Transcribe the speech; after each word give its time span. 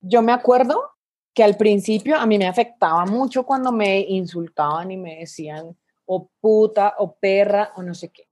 Yo 0.00 0.22
me 0.22 0.32
acuerdo 0.32 0.82
que 1.34 1.44
al 1.44 1.56
principio 1.56 2.16
a 2.16 2.26
mí 2.26 2.38
me 2.38 2.46
afectaba 2.46 3.04
mucho 3.06 3.44
cuando 3.44 3.72
me 3.72 4.00
insultaban 4.00 4.90
y 4.90 4.96
me 4.96 5.20
decían 5.20 5.76
o 6.06 6.28
puta 6.40 6.94
o 6.98 7.14
perra 7.14 7.72
o 7.76 7.82
no 7.82 7.94
sé 7.94 8.08
qué. 8.08 8.28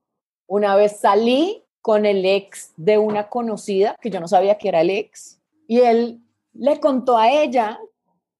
Una 0.46 0.74
vez 0.76 1.00
salí 1.00 1.64
con 1.82 2.04
el 2.04 2.24
ex 2.24 2.72
de 2.76 2.98
una 2.98 3.28
conocida, 3.28 3.96
que 4.00 4.10
yo 4.10 4.18
no 4.18 4.26
sabía 4.26 4.58
que 4.58 4.68
era 4.68 4.80
el 4.80 4.90
ex, 4.90 5.40
y 5.68 5.78
él 5.78 6.20
le 6.52 6.80
contó 6.80 7.16
a 7.16 7.30
ella, 7.30 7.78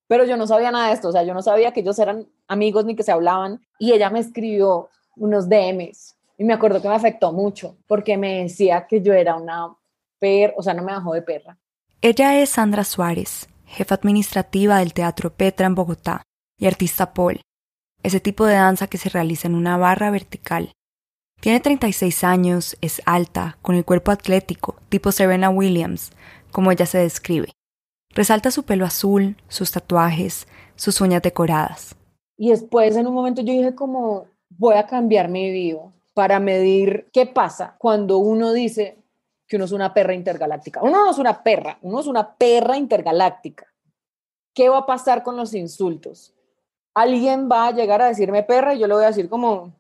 pero 0.09 0.25
yo 0.25 0.37
no 0.37 0.49
sabía 0.49 0.73
nada 0.73 0.89
de 0.89 0.95
esto, 0.95 1.09
o 1.09 1.13
sea, 1.13 1.23
yo 1.23 1.33
no 1.33 1.43
sabía 1.43 1.73
que 1.73 1.81
ellos 1.81 1.97
eran 2.01 2.27
amigos 2.49 2.85
ni 2.85 2.97
que 2.97 3.05
se 3.05 3.13
hablaban, 3.13 3.61
y 3.79 3.93
ella 3.93 4.11
me 4.11 4.19
escribió 4.19 4.89
unos 5.17 5.49
DMs, 5.49 6.17
y 6.39 6.45
me 6.45 6.55
acuerdo 6.55 6.83
que 6.83 6.89
me 6.89 6.95
afectó 6.95 7.33
mucho, 7.33 7.77
porque 7.87 8.17
me 8.17 8.43
decía 8.43 8.87
que 8.89 9.01
yo 9.01 9.13
era 9.13 9.37
una 9.37 9.77
per, 10.19 10.55
o 10.57 10.63
sea, 10.65 10.75
no 10.75 10.83
me 10.83 10.93
bajó 10.93 11.13
de 11.13 11.23
perra. 11.23 11.57
Ella 12.03 12.39
es 12.39 12.51
Sandra 12.51 12.85
Suárez, 12.85 13.49
jefa 13.65 13.95
administrativa 13.95 14.79
del 14.79 14.93
Teatro 14.93 15.33
Petra 15.33 15.67
en 15.67 15.75
Bogotá 15.75 16.23
y 16.59 16.67
artista 16.67 17.15
Paul, 17.15 17.41
ese 18.03 18.21
tipo 18.21 18.45
de 18.45 18.55
danza 18.55 18.87
que 18.87 18.99
se 18.99 19.09
realiza 19.09 19.49
en 19.49 19.55
una 19.55 19.79
barra 19.79 20.11
vertical. 20.11 20.73
Tiene 21.41 21.61
36 21.61 22.23
años, 22.23 22.77
es 22.83 23.01
alta, 23.07 23.57
con 23.63 23.77
el 23.77 23.87
cuerpo 23.87 24.11
atlético, 24.11 24.77
tipo 24.91 25.11
Serena 25.11 25.49
Williams, 25.49 26.13
como 26.51 26.71
ella 26.71 26.85
se 26.85 26.99
describe. 26.99 27.53
Resalta 28.15 28.51
su 28.51 28.65
pelo 28.65 28.85
azul, 28.85 29.37
sus 29.49 29.71
tatuajes, 29.71 30.47
sus 30.75 31.01
uñas 31.01 31.23
decoradas. 31.23 31.97
Y 32.37 32.51
después 32.51 32.95
en 32.97 33.07
un 33.07 33.15
momento 33.15 33.41
yo 33.41 33.55
dije 33.55 33.75
como, 33.75 34.27
voy 34.51 34.75
a 34.75 34.87
cambiar 34.87 35.31
mi 35.31 35.51
vivo 35.51 35.95
para 36.13 36.41
medir 36.41 37.09
qué 37.13 37.25
pasa 37.25 37.75
cuando 37.79 38.19
uno 38.19 38.53
dice 38.53 38.99
que 39.47 39.57
uno 39.57 39.65
es 39.65 39.73
una 39.73 39.95
perra 39.95 40.15
intergaláctica. 40.15 40.83
Uno 40.83 41.05
no 41.05 41.11
es 41.11 41.19
una 41.19 41.43
perra, 41.43 41.79
uno 41.83 42.01
es 42.01 42.07
una 42.07 42.37
perra 42.37 42.77
intergaláctica. 42.77 43.67
¿Qué 44.55 44.69
va 44.69 44.79
a 44.79 44.87
pasar 44.87 45.23
con 45.23 45.37
los 45.37 45.55
insultos? 45.55 46.35
Alguien 46.95 47.49
va 47.51 47.69
a 47.69 47.73
llegar 47.73 48.01
a 48.01 48.07
decirme 48.07 48.43
perra 48.43 48.75
y 48.75 48.79
yo 48.79 48.87
le 48.87 48.95
voy 48.95 49.05
a 49.05 49.09
decir 49.09 49.29
como, 49.29 49.79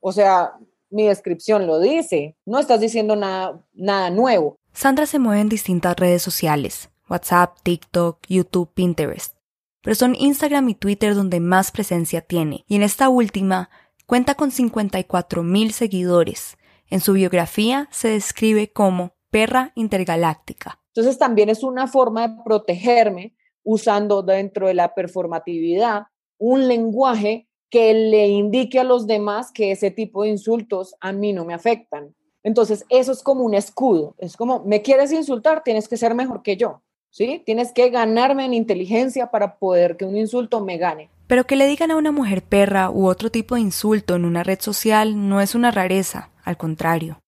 o 0.00 0.12
sea, 0.12 0.54
mi 0.90 1.06
descripción 1.06 1.66
lo 1.66 1.78
dice, 1.78 2.36
no 2.46 2.58
estás 2.58 2.80
diciendo 2.80 3.16
nada, 3.16 3.60
nada 3.72 4.10
nuevo. 4.10 4.56
Sandra 4.72 5.06
se 5.06 5.18
mueve 5.18 5.42
en 5.42 5.48
distintas 5.48 5.96
redes 5.96 6.22
sociales, 6.22 6.90
WhatsApp, 7.08 7.58
TikTok, 7.62 8.18
YouTube, 8.28 8.72
Pinterest, 8.72 9.36
pero 9.82 9.94
son 9.94 10.14
Instagram 10.14 10.68
y 10.70 10.74
Twitter 10.74 11.14
donde 11.14 11.40
más 11.40 11.70
presencia 11.70 12.22
tiene, 12.22 12.64
y 12.66 12.76
en 12.76 12.82
esta 12.82 13.08
última 13.08 13.70
cuenta 14.06 14.34
con 14.34 14.50
54 14.50 15.42
mil 15.42 15.72
seguidores. 15.72 16.56
En 16.94 17.00
su 17.00 17.14
biografía 17.14 17.88
se 17.90 18.06
describe 18.06 18.72
como 18.72 19.16
perra 19.30 19.72
intergaláctica. 19.74 20.80
Entonces 20.94 21.18
también 21.18 21.48
es 21.48 21.64
una 21.64 21.88
forma 21.88 22.28
de 22.28 22.36
protegerme 22.44 23.34
usando 23.64 24.22
dentro 24.22 24.68
de 24.68 24.74
la 24.74 24.94
performatividad 24.94 26.04
un 26.38 26.68
lenguaje 26.68 27.48
que 27.68 27.92
le 27.94 28.28
indique 28.28 28.78
a 28.78 28.84
los 28.84 29.08
demás 29.08 29.50
que 29.50 29.72
ese 29.72 29.90
tipo 29.90 30.22
de 30.22 30.28
insultos 30.28 30.94
a 31.00 31.10
mí 31.10 31.32
no 31.32 31.44
me 31.44 31.52
afectan. 31.52 32.14
Entonces, 32.44 32.86
eso 32.90 33.10
es 33.10 33.24
como 33.24 33.42
un 33.42 33.54
escudo. 33.54 34.14
Es 34.18 34.36
como, 34.36 34.62
me 34.62 34.80
quieres 34.80 35.10
insultar, 35.10 35.64
tienes 35.64 35.88
que 35.88 35.96
ser 35.96 36.14
mejor 36.14 36.44
que 36.44 36.56
yo. 36.56 36.80
¿Sí? 37.10 37.42
Tienes 37.44 37.72
que 37.72 37.90
ganarme 37.90 38.44
en 38.44 38.54
inteligencia 38.54 39.32
para 39.32 39.58
poder 39.58 39.96
que 39.96 40.04
un 40.04 40.16
insulto 40.16 40.60
me 40.60 40.78
gane. 40.78 41.10
Pero 41.26 41.46
que 41.46 41.56
le 41.56 41.66
digan 41.66 41.90
a 41.90 41.96
una 41.96 42.12
mujer 42.12 42.42
perra 42.42 42.90
u 42.90 43.06
otro 43.06 43.30
tipo 43.30 43.54
de 43.54 43.62
insulto 43.62 44.14
en 44.14 44.24
una 44.24 44.42
red 44.42 44.60
social 44.60 45.28
no 45.28 45.40
es 45.40 45.54
una 45.54 45.70
rareza, 45.70 46.30
al 46.42 46.56
contrario. 46.56 47.20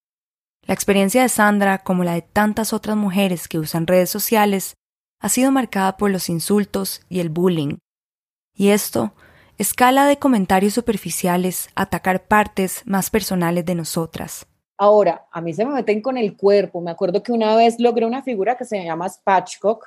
La 0.62 0.74
experiencia 0.74 1.22
de 1.22 1.28
Sandra, 1.28 1.78
como 1.78 2.04
la 2.04 2.14
de 2.14 2.22
tantas 2.22 2.72
otras 2.72 2.96
mujeres 2.96 3.48
que 3.48 3.58
usan 3.58 3.86
redes 3.86 4.10
sociales, 4.10 4.74
ha 5.20 5.28
sido 5.28 5.52
marcada 5.52 5.96
por 5.96 6.10
los 6.10 6.28
insultos 6.28 7.02
y 7.08 7.20
el 7.20 7.30
bullying. 7.30 7.76
Y 8.52 8.70
esto 8.70 9.12
escala 9.58 10.06
de 10.06 10.18
comentarios 10.18 10.74
superficiales 10.74 11.68
a 11.74 11.82
atacar 11.82 12.26
partes 12.26 12.82
más 12.84 13.10
personales 13.10 13.64
de 13.64 13.74
nosotras. 13.74 14.46
Ahora, 14.78 15.26
a 15.32 15.40
mí 15.40 15.54
se 15.54 15.64
me 15.64 15.72
meten 15.72 16.02
con 16.02 16.18
el 16.18 16.36
cuerpo. 16.36 16.80
Me 16.80 16.90
acuerdo 16.90 17.22
que 17.22 17.32
una 17.32 17.56
vez 17.56 17.76
logré 17.78 18.04
una 18.04 18.22
figura 18.22 18.56
que 18.56 18.64
se 18.64 18.84
llama 18.84 19.08
spatchcock, 19.08 19.86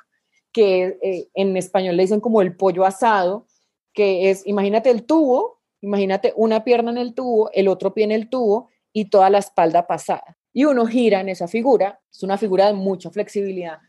que 0.52 0.98
eh, 1.04 1.30
en 1.36 1.56
español 1.58 1.96
le 1.96 2.04
dicen 2.04 2.22
como 2.22 2.42
el 2.42 2.56
pollo 2.56 2.86
asado, 2.86 3.46
es, 4.00 4.46
imagínate 4.48 4.90
el 4.90 5.06
tubo, 5.06 5.60
imagínate 5.82 6.34
una 6.36 6.64
pierna 6.64 6.92
en 6.92 6.98
el 6.98 7.14
tubo, 7.14 7.50
el 7.54 7.68
otro 7.68 7.94
pie 7.94 8.04
en 8.06 8.12
el 8.12 8.30
tubo 8.30 8.70
y 8.94 9.10
toda 9.10 9.30
la 9.30 9.40
espalda 9.40 9.88
pasada. 9.88 10.38
Y 10.54 10.66
uno 10.66 10.86
gira 10.86 11.22
en 11.22 11.30
esa 11.30 11.48
figura, 11.48 12.00
es 12.12 12.24
una 12.24 12.38
figura 12.38 12.68
de 12.68 12.74
mucha 12.74 13.10
flexibilidad. 13.12 13.80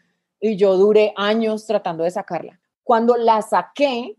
Y 0.41 0.57
yo 0.57 0.77
duré 0.77 1.13
años 1.17 1.67
tratando 1.67 2.05
de 2.05 2.11
sacarla. 2.11 2.61
Cuando 2.83 3.17
la 3.17 3.43
saqué, 3.43 4.17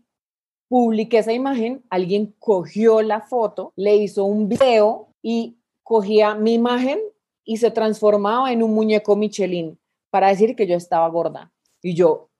publiqué 0.68 1.18
esa 1.18 1.32
imagen, 1.32 1.84
alguien 1.90 2.34
cogió 2.38 3.02
la 3.02 3.20
foto, 3.20 3.72
le 3.76 3.96
hizo 3.96 4.24
un 4.24 4.48
video 4.48 5.08
y 5.22 5.58
cogía 5.82 6.34
mi 6.34 6.54
imagen 6.54 6.98
y 7.44 7.58
se 7.58 7.70
transformaba 7.70 8.52
en 8.52 8.62
un 8.62 8.72
muñeco 8.72 9.16
Michelin 9.16 9.78
para 10.10 10.28
decir 10.28 10.56
que 10.56 10.66
yo 10.66 10.76
estaba 10.76 11.08
gorda. 11.08 11.52
Y 11.82 11.94
yo, 11.94 12.30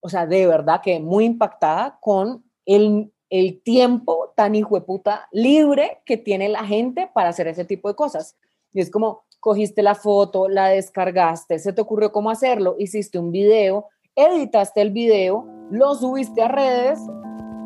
o 0.00 0.08
sea, 0.08 0.26
de 0.26 0.46
verdad 0.46 0.80
que 0.82 1.00
muy 1.00 1.24
impactada 1.24 1.98
con 2.00 2.44
el, 2.66 3.12
el 3.30 3.62
tiempo 3.62 4.32
tan 4.36 4.54
hijo 4.54 4.74
de 4.74 4.82
puta 4.82 5.28
libre 5.32 6.02
que 6.04 6.16
tiene 6.16 6.48
la 6.48 6.64
gente 6.64 7.08
para 7.14 7.30
hacer 7.30 7.48
ese 7.48 7.64
tipo 7.64 7.88
de 7.88 7.94
cosas. 7.94 8.36
Y 8.72 8.80
es 8.80 8.90
como, 8.90 9.22
cogiste 9.40 9.82
la 9.82 9.94
foto, 9.94 10.48
la 10.48 10.68
descargaste, 10.68 11.58
se 11.58 11.72
te 11.72 11.80
ocurrió 11.80 12.12
cómo 12.12 12.30
hacerlo, 12.30 12.76
hiciste 12.78 13.18
un 13.18 13.32
video, 13.32 13.86
editaste 14.14 14.80
el 14.80 14.90
video, 14.90 15.46
lo 15.70 15.94
subiste 15.94 16.42
a 16.42 16.48
redes 16.48 17.00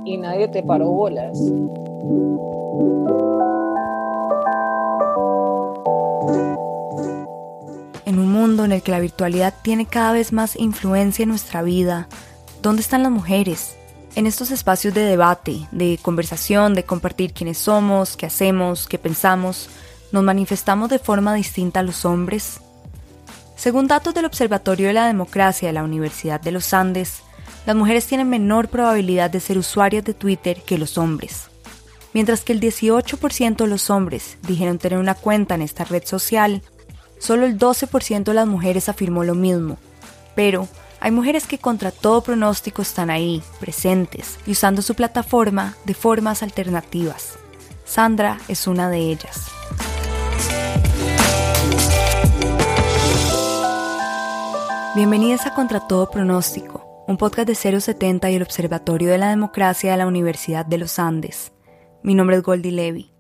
y 0.05 0.17
nadie 0.17 0.49
te 0.49 0.63
paró 0.63 0.87
bolas. 0.87 1.39
En 8.07 8.19
un 8.19 8.33
mundo 8.33 8.65
en 8.65 8.73
el 8.73 8.83
que 8.83 8.93
la 8.93 9.01
virtualidad 9.01 9.53
tiene 9.63 9.85
cada 9.85 10.13
vez 10.13 10.33
más 10.33 10.57
influencia 10.57 11.25
en 11.25 11.29
nuestra 11.29 11.63
vida, 11.63 12.09
¿dónde 12.63 12.81
están 12.81 13.03
las 13.03 13.13
mujeres? 13.13 13.77
En 14.17 14.27
estos 14.27 14.51
espacios 14.51 14.95
de 14.95 15.03
debate, 15.03 15.69
de 15.73 15.99
conversación, 16.01 16.73
de 16.73 16.85
compartir 16.85 17.35
quiénes 17.35 17.59
somos, 17.59 18.17
qué 18.17 18.25
hacemos, 18.25 18.89
qué 18.89 18.97
pensamos, 18.99 19.69
¿nos 20.11 20.25
manifestamos 20.25 20.89
de 20.89 20.99
forma 20.99 21.35
distinta 21.35 21.81
a 21.81 21.83
los 21.83 22.07
hombres? 22.07 22.61
Según 23.57 23.89
datos 23.89 24.15
del 24.15 24.25
Observatorio 24.25 24.87
de 24.87 24.95
la 24.95 25.07
Democracia 25.07 25.69
de 25.69 25.75
la 25.75 25.85
Universidad 25.85 26.41
de 26.41 26.51
los 26.51 26.73
Andes, 26.73 27.21
las 27.67 27.77
mujeres 27.77 28.07
tienen 28.07 28.31
menor 28.31 28.69
probabilidad 28.69 29.29
de 29.29 29.39
ser 29.39 29.59
usuarias 29.59 30.03
de 30.05 30.15
Twitter 30.15 30.63
que 30.63 30.79
los 30.79 30.97
hombres. 30.97 31.49
Mientras 32.15 32.41
que 32.41 32.55
el 32.55 32.61
18% 32.61 33.57
de 33.57 33.67
los 33.67 33.91
hombres 33.91 34.39
dijeron 34.49 34.79
tener 34.79 34.99
una 34.99 35.15
cuenta 35.15 35.57
en 35.57 35.61
esta 35.61 35.85
red 35.85 36.07
social, 36.07 36.63
solo 37.19 37.45
el 37.45 37.59
12% 37.59 38.25
de 38.25 38.35
las 38.35 38.47
mujeres 38.47 38.89
afirmó 38.89 39.25
lo 39.25 39.35
mismo. 39.35 39.77
Pero 40.35 40.69
hay 41.07 41.13
mujeres 41.13 41.47
que 41.47 41.59
contra 41.59 41.93
todo 41.93 42.21
pronóstico 42.21 42.83
están 42.83 43.11
ahí, 43.11 43.41
presentes, 43.61 44.41
y 44.45 44.51
usando 44.51 44.83
su 44.83 44.97
plataforma 44.97 45.77
de 45.85 45.95
formas 45.95 46.43
alternativas. 46.43 47.39
Sandra 47.85 48.39
es 48.49 48.67
una 48.67 48.91
de 48.91 48.99
ellas. 49.13 49.47
Bienvenidas 54.97 55.47
a 55.47 55.55
Contra 55.55 55.87
todo 55.87 56.11
pronóstico 56.11 57.05
un 57.07 57.19
podcast 57.19 57.47
de 57.47 57.55
070 57.81 58.29
y 58.33 58.35
el 58.35 58.43
Observatorio 58.43 59.09
de 59.09 59.19
la 59.19 59.31
Democracia 59.31 59.93
de 59.93 59.99
la 59.99 60.09
Universidad 60.09 60.67
de 60.67 60.79
los 60.79 60.99
Andes. 60.99 61.53
Mi 62.03 62.17
nombre 62.17 62.35
es 62.35 62.43
Goldie 62.43 62.73
Levy. 62.73 63.13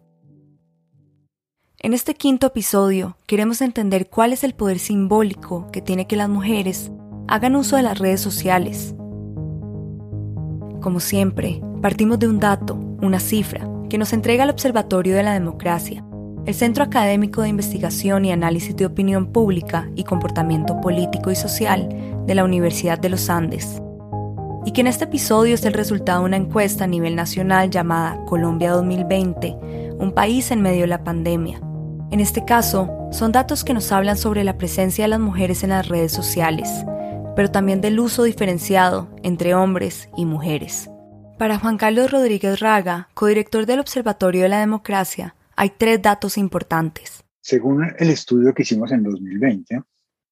En 1.79 1.95
este 1.95 2.15
quinto 2.15 2.49
episodio 2.49 3.17
queremos 3.29 3.61
entender 3.61 4.09
cuál 4.11 4.33
es 4.33 4.43
el 4.43 4.55
poder 4.55 4.81
simbólico 4.81 5.71
que 5.71 5.83
tiene 5.83 6.09
que 6.09 6.17
las 6.17 6.29
mujeres 6.29 6.91
hagan 7.29 7.57
uso 7.57 7.77
de 7.77 7.83
las 7.83 7.99
redes 7.99 8.21
sociales. 8.21 8.95
Como 10.81 11.01
siempre, 11.01 11.61
partimos 11.83 12.19
de 12.19 12.29
un 12.29 12.39
dato, 12.39 12.75
una 13.03 13.19
cifra, 13.19 13.69
que 13.89 13.99
nos 13.99 14.13
entrega 14.13 14.45
el 14.45 14.51
Observatorio 14.51 15.17
de 15.17 15.23
la 15.23 15.33
Democracia, 15.33 16.05
el 16.45 16.55
Centro 16.55 16.85
Académico 16.85 17.43
de 17.43 17.49
Investigación 17.49 18.25
y 18.25 18.33
Análisis 18.33 18.77
de 18.77 18.87
Opinión 18.87 19.33
Pública 19.33 19.89
y 19.97 20.05
Comportamiento 20.05 20.81
Político 20.81 21.31
y 21.31 21.37
Social 21.37 21.89
de 22.27 22.35
la 22.35 22.45
Universidad 22.45 22.99
de 22.99 23.09
los 23.09 23.29
Andes, 23.29 23.83
y 24.65 24.73
que 24.73 24.81
en 24.81 24.87
este 24.87 25.05
episodio 25.05 25.55
es 25.55 25.65
el 25.65 25.73
resultado 25.73 26.21
de 26.21 26.27
una 26.27 26.37
encuesta 26.37 26.85
a 26.85 26.89
nivel 26.89 27.17
nacional 27.17 27.71
llamada 27.71 28.25
Colombia 28.27 28.71
2020, 28.73 29.57
un 29.99 30.13
país 30.13 30.51
en 30.53 30.63
medio 30.63 30.83
de 30.83 30.89
la 30.89 31.05
pandemia. 31.05 31.61
En 32.13 32.21
este 32.21 32.45
caso, 32.45 32.89
son 33.11 33.33
datos 33.33 33.65
que 33.65 33.75
nos 33.75 33.91
hablan 33.91 34.17
sobre 34.17 34.45
la 34.45 34.59
presencia 34.59 35.05
de 35.05 35.09
las 35.09 35.21
mujeres 35.21 35.65
en 35.65 35.71
las 35.71 35.89
redes 35.89 36.13
sociales, 36.13 36.69
pero 37.37 37.51
también 37.51 37.83
del 37.83 38.01
uso 38.01 38.25
diferenciado 38.25 39.15
entre 39.23 39.55
hombres 39.55 40.09
y 40.17 40.25
mujeres. 40.25 40.91
Para 41.39 41.59
Juan 41.59 41.77
Carlos 41.77 42.11
Rodríguez 42.11 42.61
Raga, 42.61 43.11
codirector 43.13 43.67
del 43.67 43.79
Observatorio 43.79 44.45
de 44.45 44.49
la 44.49 44.61
Democracia, 44.61 45.37
hay 45.55 45.71
tres 45.77 46.01
datos 46.01 46.39
importantes. 46.39 47.23
Según 47.43 47.85
el 47.99 48.09
estudio 48.09 48.55
que 48.55 48.63
hicimos 48.63 48.91
en 48.91 49.03
2020, 49.03 49.83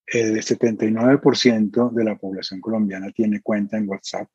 el 0.07 0.37
79% 0.37 1.93
de 1.93 2.05
la 2.05 2.17
población 2.17 2.61
colombiana 2.61 3.11
tiene 3.11 3.43
cuenta 3.43 3.77
en 3.77 3.89
WhatsApp, 3.89 4.29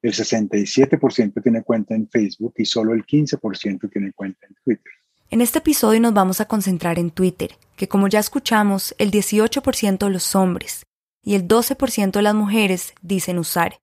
el 0.00 0.12
67% 0.12 1.42
tiene 1.42 1.62
cuenta 1.62 1.94
en 1.94 2.08
Facebook 2.08 2.54
y 2.56 2.64
solo 2.64 2.94
el 2.94 3.04
15% 3.04 3.90
tiene 3.90 4.12
cuenta 4.12 4.46
en 4.46 4.54
Twitter. 4.64 4.92
En 5.28 5.40
este 5.40 5.58
episodio 5.58 6.00
nos 6.00 6.14
vamos 6.14 6.40
a 6.40 6.46
concentrar 6.46 6.98
en 6.98 7.10
Twitter, 7.10 7.50
que 7.76 7.88
como 7.88 8.08
ya 8.08 8.20
escuchamos, 8.20 8.94
el 8.98 9.10
18% 9.10 9.98
de 9.98 10.10
los 10.10 10.34
hombres 10.36 10.86
y 11.26 11.34
el 11.34 11.48
12% 11.48 12.12
de 12.12 12.22
las 12.22 12.34
mujeres 12.36 12.94
dicen 13.02 13.38
usar. 13.38 13.80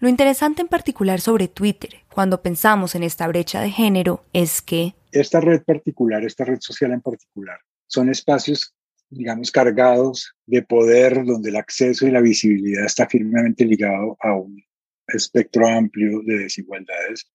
Lo 0.00 0.08
interesante 0.08 0.60
en 0.60 0.68
particular 0.68 1.20
sobre 1.20 1.46
Twitter, 1.46 1.90
cuando 2.12 2.42
pensamos 2.42 2.96
en 2.96 3.04
esta 3.04 3.28
brecha 3.28 3.60
de 3.60 3.70
género, 3.70 4.24
es 4.32 4.60
que... 4.60 4.94
Esta 5.12 5.40
red 5.40 5.62
particular, 5.62 6.24
esta 6.24 6.44
red 6.44 6.58
social 6.60 6.90
en 6.90 7.00
particular, 7.00 7.60
son 7.86 8.08
espacios, 8.08 8.74
digamos, 9.08 9.52
cargados 9.52 10.34
de 10.46 10.62
poder 10.62 11.24
donde 11.24 11.50
el 11.50 11.56
acceso 11.56 12.08
y 12.08 12.10
la 12.10 12.20
visibilidad 12.20 12.86
está 12.86 13.06
firmemente 13.06 13.64
ligado 13.64 14.16
a 14.20 14.34
un 14.34 14.60
espectro 15.06 15.68
amplio 15.68 16.22
de 16.24 16.38
desigualdades. 16.38 17.30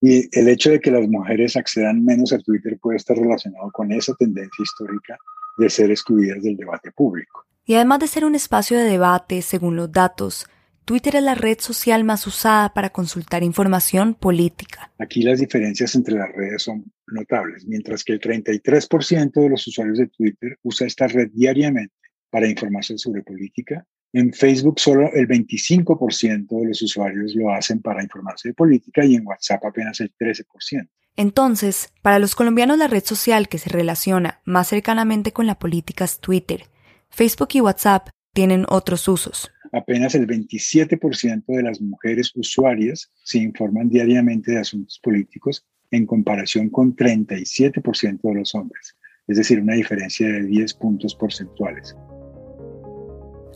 Y 0.00 0.28
el 0.38 0.48
hecho 0.48 0.70
de 0.70 0.80
que 0.80 0.92
las 0.92 1.08
mujeres 1.08 1.56
accedan 1.56 2.04
menos 2.04 2.32
a 2.32 2.38
Twitter 2.38 2.78
puede 2.80 2.98
estar 2.98 3.16
relacionado 3.16 3.72
con 3.72 3.90
esa 3.90 4.14
tendencia 4.14 4.62
histórica 4.62 5.18
de 5.58 5.68
ser 5.68 5.90
excluidas 5.90 6.42
del 6.42 6.56
debate 6.56 6.92
público. 6.92 7.44
Y 7.70 7.76
además 7.76 8.00
de 8.00 8.08
ser 8.08 8.24
un 8.24 8.34
espacio 8.34 8.76
de 8.76 8.82
debate, 8.82 9.42
según 9.42 9.76
los 9.76 9.92
datos, 9.92 10.48
Twitter 10.84 11.14
es 11.14 11.22
la 11.22 11.36
red 11.36 11.60
social 11.60 12.02
más 12.02 12.26
usada 12.26 12.74
para 12.74 12.90
consultar 12.90 13.44
información 13.44 14.14
política. 14.14 14.90
Aquí 14.98 15.22
las 15.22 15.38
diferencias 15.38 15.94
entre 15.94 16.16
las 16.16 16.32
redes 16.32 16.64
son 16.64 16.92
notables. 17.06 17.64
Mientras 17.68 18.02
que 18.02 18.14
el 18.14 18.20
33% 18.20 19.40
de 19.40 19.48
los 19.48 19.64
usuarios 19.68 19.98
de 19.98 20.08
Twitter 20.08 20.58
usa 20.64 20.88
esta 20.88 21.06
red 21.06 21.30
diariamente 21.32 21.94
para 22.28 22.48
información 22.48 22.98
sobre 22.98 23.22
política, 23.22 23.86
en 24.12 24.32
Facebook 24.32 24.80
solo 24.80 25.08
el 25.12 25.28
25% 25.28 26.48
de 26.48 26.66
los 26.66 26.82
usuarios 26.82 27.36
lo 27.36 27.54
hacen 27.54 27.80
para 27.80 28.02
informarse 28.02 28.48
de 28.48 28.54
política 28.54 29.04
y 29.04 29.14
en 29.14 29.24
WhatsApp 29.24 29.64
apenas 29.64 30.00
el 30.00 30.12
13%. 30.18 30.88
Entonces, 31.14 31.92
para 32.02 32.18
los 32.18 32.34
colombianos 32.34 32.78
la 32.78 32.88
red 32.88 33.04
social 33.04 33.48
que 33.48 33.58
se 33.58 33.70
relaciona 33.70 34.40
más 34.44 34.66
cercanamente 34.66 35.30
con 35.30 35.46
la 35.46 35.60
política 35.60 36.04
es 36.04 36.18
Twitter. 36.18 36.64
Facebook 37.10 37.48
y 37.52 37.60
WhatsApp 37.60 38.08
tienen 38.32 38.64
otros 38.68 39.06
usos. 39.08 39.50
Apenas 39.72 40.14
el 40.14 40.26
27% 40.26 41.44
de 41.46 41.62
las 41.62 41.80
mujeres 41.80 42.32
usuarias 42.34 43.10
se 43.22 43.38
informan 43.38 43.88
diariamente 43.88 44.52
de 44.52 44.58
asuntos 44.58 44.98
políticos 45.02 45.64
en 45.90 46.06
comparación 46.06 46.70
con 46.70 46.94
37% 46.96 48.20
de 48.22 48.34
los 48.34 48.54
hombres, 48.54 48.96
es 49.26 49.36
decir, 49.36 49.60
una 49.60 49.74
diferencia 49.74 50.28
de 50.28 50.44
10 50.44 50.74
puntos 50.74 51.14
porcentuales. 51.14 51.96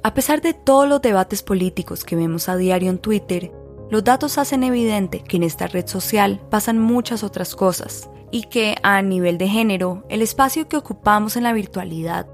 A 0.02 0.12
pesar 0.14 0.42
de 0.42 0.52
todos 0.52 0.88
los 0.88 1.00
debates 1.00 1.42
políticos 1.42 2.04
que 2.04 2.16
vemos 2.16 2.48
a 2.48 2.56
diario 2.56 2.90
en 2.90 2.98
Twitter, 2.98 3.50
los 3.90 4.04
datos 4.04 4.38
hacen 4.38 4.62
evidente 4.62 5.22
que 5.22 5.36
en 5.36 5.44
esta 5.44 5.66
red 5.66 5.86
social 5.86 6.40
pasan 6.50 6.78
muchas 6.78 7.22
otras 7.22 7.54
cosas 7.54 8.10
y 8.30 8.42
que 8.44 8.74
a 8.82 9.00
nivel 9.02 9.38
de 9.38 9.48
género, 9.48 10.04
el 10.08 10.20
espacio 10.20 10.68
que 10.68 10.76
ocupamos 10.76 11.36
en 11.36 11.44
la 11.44 11.52
virtualidad 11.52 12.26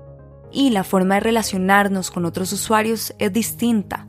y 0.53 0.71
la 0.71 0.85
forma 0.85 1.15
de 1.15 1.21
relacionarnos 1.21 2.11
con 2.11 2.25
otros 2.25 2.53
usuarios 2.53 3.15
es 3.19 3.33
distinta. 3.33 4.07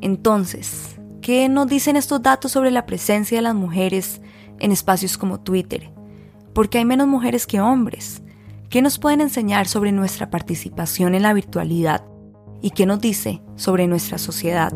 Entonces, 0.00 0.96
¿qué 1.20 1.48
nos 1.48 1.66
dicen 1.66 1.96
estos 1.96 2.22
datos 2.22 2.52
sobre 2.52 2.70
la 2.70 2.86
presencia 2.86 3.38
de 3.38 3.42
las 3.42 3.54
mujeres 3.54 4.20
en 4.58 4.72
espacios 4.72 5.18
como 5.18 5.40
Twitter? 5.40 5.90
¿Por 6.52 6.68
qué 6.68 6.78
hay 6.78 6.84
menos 6.84 7.06
mujeres 7.06 7.46
que 7.46 7.60
hombres? 7.60 8.22
¿Qué 8.70 8.82
nos 8.82 8.98
pueden 8.98 9.20
enseñar 9.20 9.66
sobre 9.68 9.92
nuestra 9.92 10.30
participación 10.30 11.14
en 11.14 11.22
la 11.22 11.32
virtualidad? 11.32 12.04
y 12.60 12.70
qué 12.70 12.86
nos 12.86 13.00
dice 13.00 13.42
sobre 13.56 13.86
nuestra 13.86 14.18
sociedad. 14.18 14.72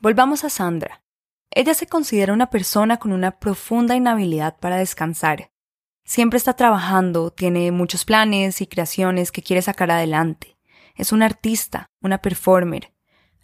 Volvamos 0.00 0.44
a 0.44 0.50
Sandra. 0.50 1.05
Ella 1.50 1.74
se 1.74 1.86
considera 1.86 2.32
una 2.32 2.50
persona 2.50 2.98
con 2.98 3.12
una 3.12 3.38
profunda 3.38 3.96
inhabilidad 3.96 4.58
para 4.58 4.76
descansar. 4.76 5.50
Siempre 6.04 6.36
está 6.36 6.54
trabajando, 6.54 7.30
tiene 7.30 7.72
muchos 7.72 8.04
planes 8.04 8.60
y 8.60 8.66
creaciones 8.66 9.32
que 9.32 9.42
quiere 9.42 9.62
sacar 9.62 9.90
adelante. 9.90 10.56
Es 10.94 11.12
una 11.12 11.26
artista, 11.26 11.90
una 12.00 12.18
performer. 12.18 12.92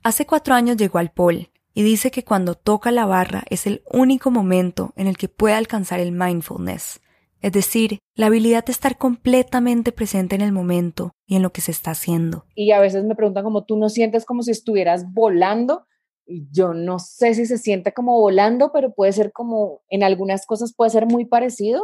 Hace 0.02 0.26
cuatro 0.26 0.54
años 0.54 0.76
llegó 0.76 0.98
al 0.98 1.10
Pol 1.10 1.50
y 1.74 1.82
dice 1.82 2.10
que 2.10 2.24
cuando 2.24 2.54
toca 2.54 2.90
la 2.90 3.06
barra 3.06 3.44
es 3.48 3.66
el 3.66 3.82
único 3.90 4.30
momento 4.30 4.92
en 4.96 5.06
el 5.06 5.16
que 5.16 5.28
puede 5.28 5.54
alcanzar 5.54 6.00
el 6.00 6.12
mindfulness, 6.12 7.00
es 7.40 7.52
decir, 7.52 7.98
la 8.14 8.26
habilidad 8.26 8.64
de 8.64 8.72
estar 8.72 8.98
completamente 8.98 9.90
presente 9.90 10.36
en 10.36 10.42
el 10.42 10.52
momento 10.52 11.12
y 11.26 11.36
en 11.36 11.42
lo 11.42 11.52
que 11.52 11.60
se 11.60 11.72
está 11.72 11.90
haciendo. 11.90 12.46
Y 12.54 12.70
a 12.70 12.80
veces 12.80 13.04
me 13.04 13.16
preguntan 13.16 13.42
como 13.42 13.64
tú 13.64 13.76
no 13.76 13.88
sientes 13.88 14.24
como 14.24 14.42
si 14.42 14.52
estuvieras 14.52 15.12
volando. 15.12 15.86
Yo 16.26 16.72
no 16.72 16.98
sé 16.98 17.34
si 17.34 17.46
se 17.46 17.58
siente 17.58 17.92
como 17.92 18.18
volando, 18.18 18.70
pero 18.72 18.94
puede 18.94 19.12
ser 19.12 19.32
como 19.32 19.82
en 19.88 20.02
algunas 20.02 20.46
cosas 20.46 20.74
puede 20.74 20.90
ser 20.90 21.06
muy 21.06 21.24
parecido. 21.24 21.82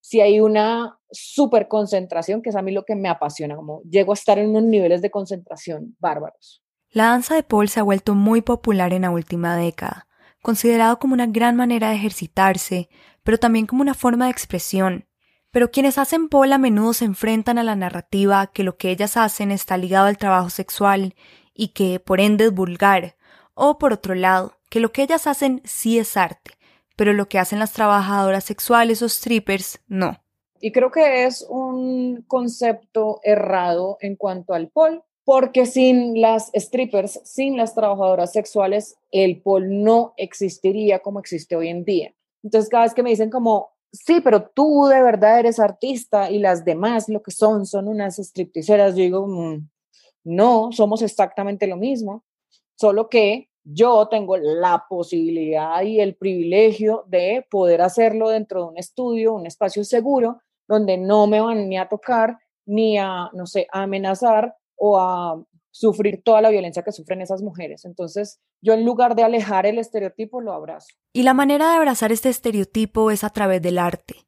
Si 0.00 0.20
hay 0.20 0.40
una 0.40 0.98
super 1.10 1.68
concentración, 1.68 2.42
que 2.42 2.50
es 2.50 2.56
a 2.56 2.62
mí 2.62 2.72
lo 2.72 2.84
que 2.84 2.94
me 2.94 3.08
apasiona, 3.08 3.56
como 3.56 3.82
llego 3.82 4.12
a 4.12 4.14
estar 4.14 4.38
en 4.38 4.50
unos 4.50 4.64
niveles 4.64 5.02
de 5.02 5.10
concentración 5.10 5.96
bárbaros. 5.98 6.62
La 6.90 7.06
danza 7.06 7.34
de 7.34 7.42
pole 7.42 7.68
se 7.68 7.80
ha 7.80 7.82
vuelto 7.82 8.14
muy 8.14 8.40
popular 8.40 8.92
en 8.92 9.02
la 9.02 9.10
última 9.10 9.56
década, 9.56 10.06
considerado 10.42 10.98
como 10.98 11.14
una 11.14 11.26
gran 11.26 11.56
manera 11.56 11.90
de 11.90 11.96
ejercitarse, 11.96 12.88
pero 13.22 13.38
también 13.38 13.66
como 13.66 13.82
una 13.82 13.94
forma 13.94 14.26
de 14.26 14.30
expresión. 14.30 15.06
Pero 15.50 15.70
quienes 15.70 15.98
hacen 15.98 16.28
pole 16.28 16.54
a 16.54 16.58
menudo 16.58 16.92
se 16.92 17.04
enfrentan 17.04 17.58
a 17.58 17.64
la 17.64 17.76
narrativa 17.76 18.46
que 18.46 18.62
lo 18.62 18.76
que 18.76 18.90
ellas 18.90 19.16
hacen 19.16 19.50
está 19.50 19.76
ligado 19.76 20.06
al 20.06 20.18
trabajo 20.18 20.50
sexual 20.50 21.14
y 21.52 21.68
que 21.68 21.98
por 21.98 22.20
ende 22.20 22.46
es 22.46 22.54
vulgar, 22.54 23.15
o 23.56 23.78
por 23.78 23.92
otro 23.92 24.14
lado, 24.14 24.52
que 24.70 24.78
lo 24.78 24.92
que 24.92 25.02
ellas 25.02 25.26
hacen 25.26 25.62
sí 25.64 25.98
es 25.98 26.16
arte, 26.16 26.52
pero 26.94 27.12
lo 27.12 27.28
que 27.28 27.38
hacen 27.38 27.58
las 27.58 27.72
trabajadoras 27.72 28.44
sexuales 28.44 29.02
o 29.02 29.08
strippers 29.08 29.80
no. 29.88 30.18
Y 30.60 30.72
creo 30.72 30.90
que 30.90 31.24
es 31.24 31.44
un 31.48 32.24
concepto 32.28 33.20
errado 33.22 33.96
en 34.00 34.16
cuanto 34.16 34.54
al 34.54 34.68
pole, 34.68 35.02
porque 35.24 35.66
sin 35.66 36.20
las 36.20 36.50
strippers, 36.54 37.20
sin 37.24 37.56
las 37.56 37.74
trabajadoras 37.74 38.32
sexuales, 38.32 38.96
el 39.10 39.42
pol 39.42 39.82
no 39.82 40.14
existiría 40.16 41.00
como 41.00 41.18
existe 41.18 41.56
hoy 41.56 41.68
en 41.68 41.84
día. 41.84 42.14
Entonces, 42.42 42.70
cada 42.70 42.84
vez 42.84 42.94
que 42.94 43.02
me 43.02 43.10
dicen 43.10 43.30
como, 43.30 43.70
sí, 43.90 44.20
pero 44.20 44.48
tú 44.50 44.86
de 44.86 45.02
verdad 45.02 45.40
eres 45.40 45.58
artista 45.58 46.30
y 46.30 46.38
las 46.38 46.64
demás 46.64 47.08
lo 47.08 47.22
que 47.22 47.32
son 47.32 47.66
son 47.66 47.88
unas 47.88 48.18
stripteaseras, 48.18 48.94
yo 48.94 49.02
digo, 49.02 49.26
mm, 49.26 49.68
no, 50.24 50.70
somos 50.72 51.02
exactamente 51.02 51.66
lo 51.66 51.76
mismo, 51.76 52.24
solo 52.76 53.08
que 53.08 53.50
yo 53.64 54.06
tengo 54.08 54.36
la 54.36 54.86
posibilidad 54.88 55.82
y 55.82 56.00
el 56.00 56.14
privilegio 56.14 57.04
de 57.08 57.44
poder 57.50 57.82
hacerlo 57.82 58.28
dentro 58.28 58.62
de 58.62 58.68
un 58.68 58.78
estudio, 58.78 59.34
un 59.34 59.46
espacio 59.46 59.82
seguro, 59.82 60.40
donde 60.68 60.96
no 60.96 61.26
me 61.26 61.40
van 61.40 61.68
ni 61.68 61.76
a 61.76 61.88
tocar, 61.88 62.38
ni 62.64 62.96
a, 62.96 63.28
no 63.32 63.46
sé, 63.46 63.66
amenazar, 63.72 64.56
o 64.76 64.98
a 64.98 65.42
sufrir 65.70 66.22
toda 66.22 66.40
la 66.40 66.50
violencia 66.50 66.82
que 66.82 66.92
sufren 66.92 67.20
esas 67.20 67.42
mujeres. 67.42 67.84
Entonces, 67.84 68.40
yo 68.62 68.72
en 68.72 68.84
lugar 68.84 69.14
de 69.14 69.24
alejar 69.24 69.66
el 69.66 69.78
estereotipo, 69.78 70.40
lo 70.40 70.52
abrazo. 70.52 70.88
Y 71.12 71.22
la 71.22 71.34
manera 71.34 71.70
de 71.70 71.76
abrazar 71.76 72.12
este 72.12 72.28
estereotipo 72.28 73.10
es 73.10 73.24
a 73.24 73.30
través 73.30 73.60
del 73.60 73.78
arte. 73.78 74.26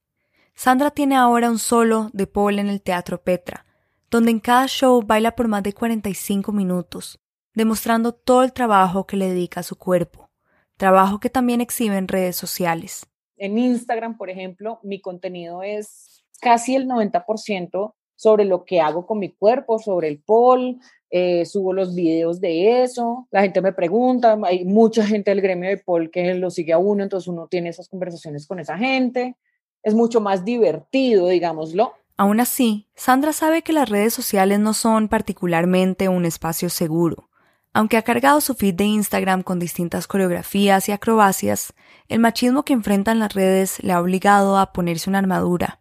Sandra 0.54 0.90
tiene 0.90 1.16
ahora 1.16 1.50
un 1.50 1.58
solo 1.58 2.10
de 2.12 2.26
Paul 2.26 2.58
en 2.58 2.68
el 2.68 2.82
Teatro 2.82 3.22
Petra, 3.22 3.64
donde 4.10 4.30
en 4.30 4.40
cada 4.40 4.66
show 4.66 5.02
baila 5.02 5.36
por 5.36 5.48
más 5.48 5.62
de 5.62 5.72
45 5.72 6.50
minutos, 6.52 7.20
demostrando 7.58 8.12
todo 8.12 8.44
el 8.44 8.52
trabajo 8.52 9.06
que 9.06 9.16
le 9.16 9.28
dedica 9.28 9.60
a 9.60 9.64
su 9.64 9.76
cuerpo, 9.76 10.30
trabajo 10.78 11.18
que 11.18 11.28
también 11.28 11.60
exhibe 11.60 11.98
en 11.98 12.08
redes 12.08 12.36
sociales. 12.36 13.06
En 13.36 13.58
Instagram, 13.58 14.16
por 14.16 14.30
ejemplo, 14.30 14.78
mi 14.82 15.00
contenido 15.00 15.62
es 15.62 16.24
casi 16.40 16.76
el 16.76 16.86
90% 16.86 17.94
sobre 18.14 18.44
lo 18.44 18.64
que 18.64 18.80
hago 18.80 19.06
con 19.06 19.18
mi 19.18 19.32
cuerpo, 19.32 19.78
sobre 19.78 20.08
el 20.08 20.22
pol, 20.22 20.78
eh, 21.10 21.44
subo 21.46 21.72
los 21.72 21.94
videos 21.94 22.40
de 22.40 22.82
eso, 22.82 23.26
la 23.30 23.42
gente 23.42 23.60
me 23.60 23.72
pregunta, 23.72 24.38
hay 24.44 24.64
mucha 24.64 25.04
gente 25.04 25.30
del 25.30 25.40
gremio 25.40 25.68
de 25.68 25.78
pol 25.78 26.10
que 26.10 26.34
lo 26.34 26.50
sigue 26.50 26.72
a 26.72 26.78
uno, 26.78 27.02
entonces 27.02 27.28
uno 27.28 27.48
tiene 27.48 27.70
esas 27.70 27.88
conversaciones 27.88 28.46
con 28.46 28.60
esa 28.60 28.78
gente, 28.78 29.36
es 29.82 29.94
mucho 29.94 30.20
más 30.20 30.44
divertido, 30.44 31.26
digámoslo. 31.26 31.94
Aún 32.16 32.40
así, 32.40 32.88
Sandra 32.94 33.32
sabe 33.32 33.62
que 33.62 33.72
las 33.72 33.88
redes 33.88 34.14
sociales 34.14 34.58
no 34.58 34.74
son 34.74 35.08
particularmente 35.08 36.08
un 36.08 36.24
espacio 36.24 36.68
seguro. 36.68 37.27
Aunque 37.72 37.96
ha 37.96 38.02
cargado 38.02 38.40
su 38.40 38.54
feed 38.54 38.74
de 38.74 38.84
Instagram 38.84 39.42
con 39.42 39.58
distintas 39.58 40.06
coreografías 40.06 40.88
y 40.88 40.92
acrobacias, 40.92 41.74
el 42.08 42.18
machismo 42.18 42.64
que 42.64 42.72
enfrentan 42.72 43.18
las 43.18 43.34
redes 43.34 43.82
le 43.82 43.92
ha 43.92 44.00
obligado 44.00 44.58
a 44.58 44.72
ponerse 44.72 45.10
una 45.10 45.18
armadura, 45.18 45.80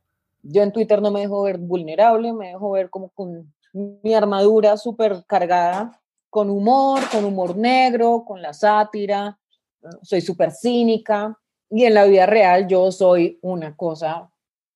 yo 0.50 0.63
en 0.63 0.72
Twitter 0.72 1.01
no 1.01 1.12
me 1.12 1.22
dejo 1.22 1.44
ver 1.44 1.58
vulnerable, 1.58 2.32
me 2.32 2.50
dejo 2.50 2.72
ver 2.72 2.89
como 2.89 3.10
con 3.10 3.53
mi 3.74 4.13
armadura 4.13 4.77
súper 4.77 5.25
cargada, 5.25 6.00
con 6.29 6.50
humor, 6.50 7.01
con 7.12 7.25
humor 7.25 7.58
negro, 7.58 8.24
con 8.25 8.41
la 8.41 8.53
sátira, 8.53 9.38
soy 10.01 10.22
súper 10.22 10.51
cínica. 10.51 11.38
Y 11.70 11.84
en 11.84 11.94
la 11.94 12.06
vida 12.06 12.25
real 12.25 12.67
yo 12.67 12.91
soy 12.91 13.39
una 13.41 13.75
cosa 13.75 14.29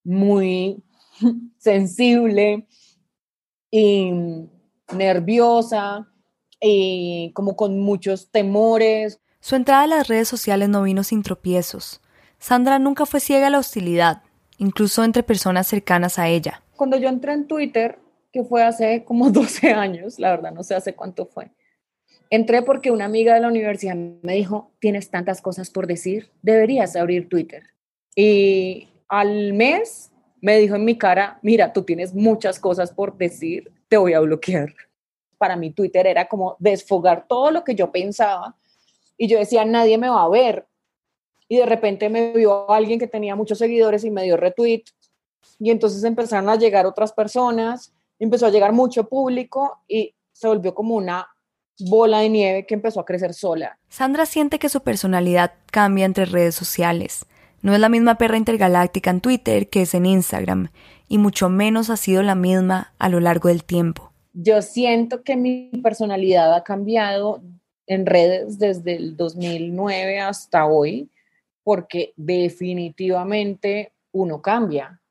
muy 0.03 0.83
sensible 1.57 2.67
y 3.69 4.11
nerviosa 4.93 6.10
y 6.61 7.31
como 7.33 7.55
con 7.55 7.79
muchos 7.79 8.31
temores. 8.31 9.19
Su 9.39 9.55
entrada 9.55 9.83
a 9.83 9.87
las 9.87 10.07
redes 10.07 10.27
sociales 10.27 10.69
no 10.69 10.83
vino 10.83 11.03
sin 11.03 11.23
tropiezos. 11.23 12.01
Sandra 12.37 12.79
nunca 12.79 13.05
fue 13.05 13.19
ciega 13.19 13.47
a 13.47 13.49
la 13.49 13.59
hostilidad, 13.59 14.21
incluso 14.57 15.03
entre 15.03 15.23
personas 15.23 15.67
cercanas 15.67 16.19
a 16.19 16.27
ella. 16.29 16.63
Cuando 16.75 16.97
yo 16.97 17.09
entré 17.09 17.33
en 17.33 17.47
Twitter, 17.47 17.99
que 18.31 18.43
fue 18.43 18.63
hace 18.63 19.03
como 19.03 19.29
12 19.31 19.73
años, 19.73 20.19
la 20.19 20.29
verdad 20.31 20.51
no 20.51 20.63
sé 20.63 20.75
hace 20.75 20.93
cuánto 20.93 21.25
fue, 21.25 21.51
entré 22.29 22.61
porque 22.61 22.91
una 22.91 23.05
amiga 23.05 23.33
de 23.33 23.41
la 23.41 23.47
universidad 23.47 23.95
me 23.95 24.33
dijo, 24.33 24.71
tienes 24.79 25.09
tantas 25.09 25.41
cosas 25.41 25.69
por 25.69 25.87
decir, 25.87 26.31
deberías 26.41 26.95
abrir 26.95 27.27
Twitter. 27.27 27.63
Y 28.15 28.89
al 29.07 29.53
mes 29.53 30.11
me 30.41 30.57
dijo 30.57 30.75
en 30.75 30.85
mi 30.85 30.97
cara, 30.97 31.39
mira, 31.41 31.73
tú 31.73 31.83
tienes 31.83 32.13
muchas 32.13 32.59
cosas 32.59 32.91
por 32.91 33.17
decir, 33.17 33.71
te 33.87 33.97
voy 33.97 34.13
a 34.13 34.19
bloquear. 34.19 34.73
Para 35.41 35.55
mí 35.55 35.71
Twitter 35.71 36.05
era 36.05 36.27
como 36.27 36.55
desfogar 36.59 37.25
todo 37.27 37.49
lo 37.49 37.63
que 37.63 37.73
yo 37.73 37.91
pensaba 37.91 38.55
y 39.17 39.27
yo 39.27 39.39
decía, 39.39 39.65
nadie 39.65 39.97
me 39.97 40.07
va 40.07 40.21
a 40.21 40.29
ver. 40.29 40.67
Y 41.47 41.57
de 41.57 41.65
repente 41.65 42.09
me 42.09 42.31
vio 42.31 42.69
alguien 42.69 42.99
que 42.99 43.07
tenía 43.07 43.35
muchos 43.35 43.57
seguidores 43.57 44.03
y 44.03 44.11
me 44.11 44.21
dio 44.21 44.37
retweet. 44.37 44.83
Y 45.57 45.71
entonces 45.71 46.03
empezaron 46.03 46.47
a 46.47 46.57
llegar 46.57 46.85
otras 46.85 47.11
personas, 47.11 47.91
empezó 48.19 48.45
a 48.45 48.51
llegar 48.51 48.71
mucho 48.71 49.09
público 49.09 49.79
y 49.87 50.13
se 50.31 50.47
volvió 50.47 50.75
como 50.75 50.93
una 50.93 51.27
bola 51.79 52.19
de 52.19 52.29
nieve 52.29 52.67
que 52.67 52.75
empezó 52.75 52.99
a 52.99 53.05
crecer 53.05 53.33
sola. 53.33 53.79
Sandra 53.89 54.27
siente 54.27 54.59
que 54.59 54.69
su 54.69 54.81
personalidad 54.81 55.53
cambia 55.71 56.05
entre 56.05 56.25
redes 56.25 56.53
sociales. 56.53 57.25
No 57.63 57.73
es 57.73 57.79
la 57.79 57.89
misma 57.89 58.19
perra 58.19 58.37
intergaláctica 58.37 59.09
en 59.09 59.21
Twitter 59.21 59.69
que 59.69 59.81
es 59.81 59.95
en 59.95 60.05
Instagram, 60.05 60.69
y 61.07 61.17
mucho 61.17 61.49
menos 61.49 61.89
ha 61.89 61.97
sido 61.97 62.21
la 62.21 62.35
misma 62.35 62.93
a 62.99 63.09
lo 63.09 63.19
largo 63.19 63.49
del 63.49 63.63
tiempo. 63.63 64.10
Yo 64.33 64.61
siento 64.61 65.23
que 65.23 65.35
mi 65.35 65.69
personalidad 65.83 66.53
ha 66.53 66.63
cambiado 66.63 67.41
en 67.87 68.05
redes 68.05 68.57
desde 68.57 68.95
el 68.95 69.17
2009 69.17 70.19
hasta 70.19 70.65
hoy, 70.65 71.09
porque 71.63 72.13
definitivamente 72.15 73.91
uno 74.11 74.41
cambia 74.41 75.01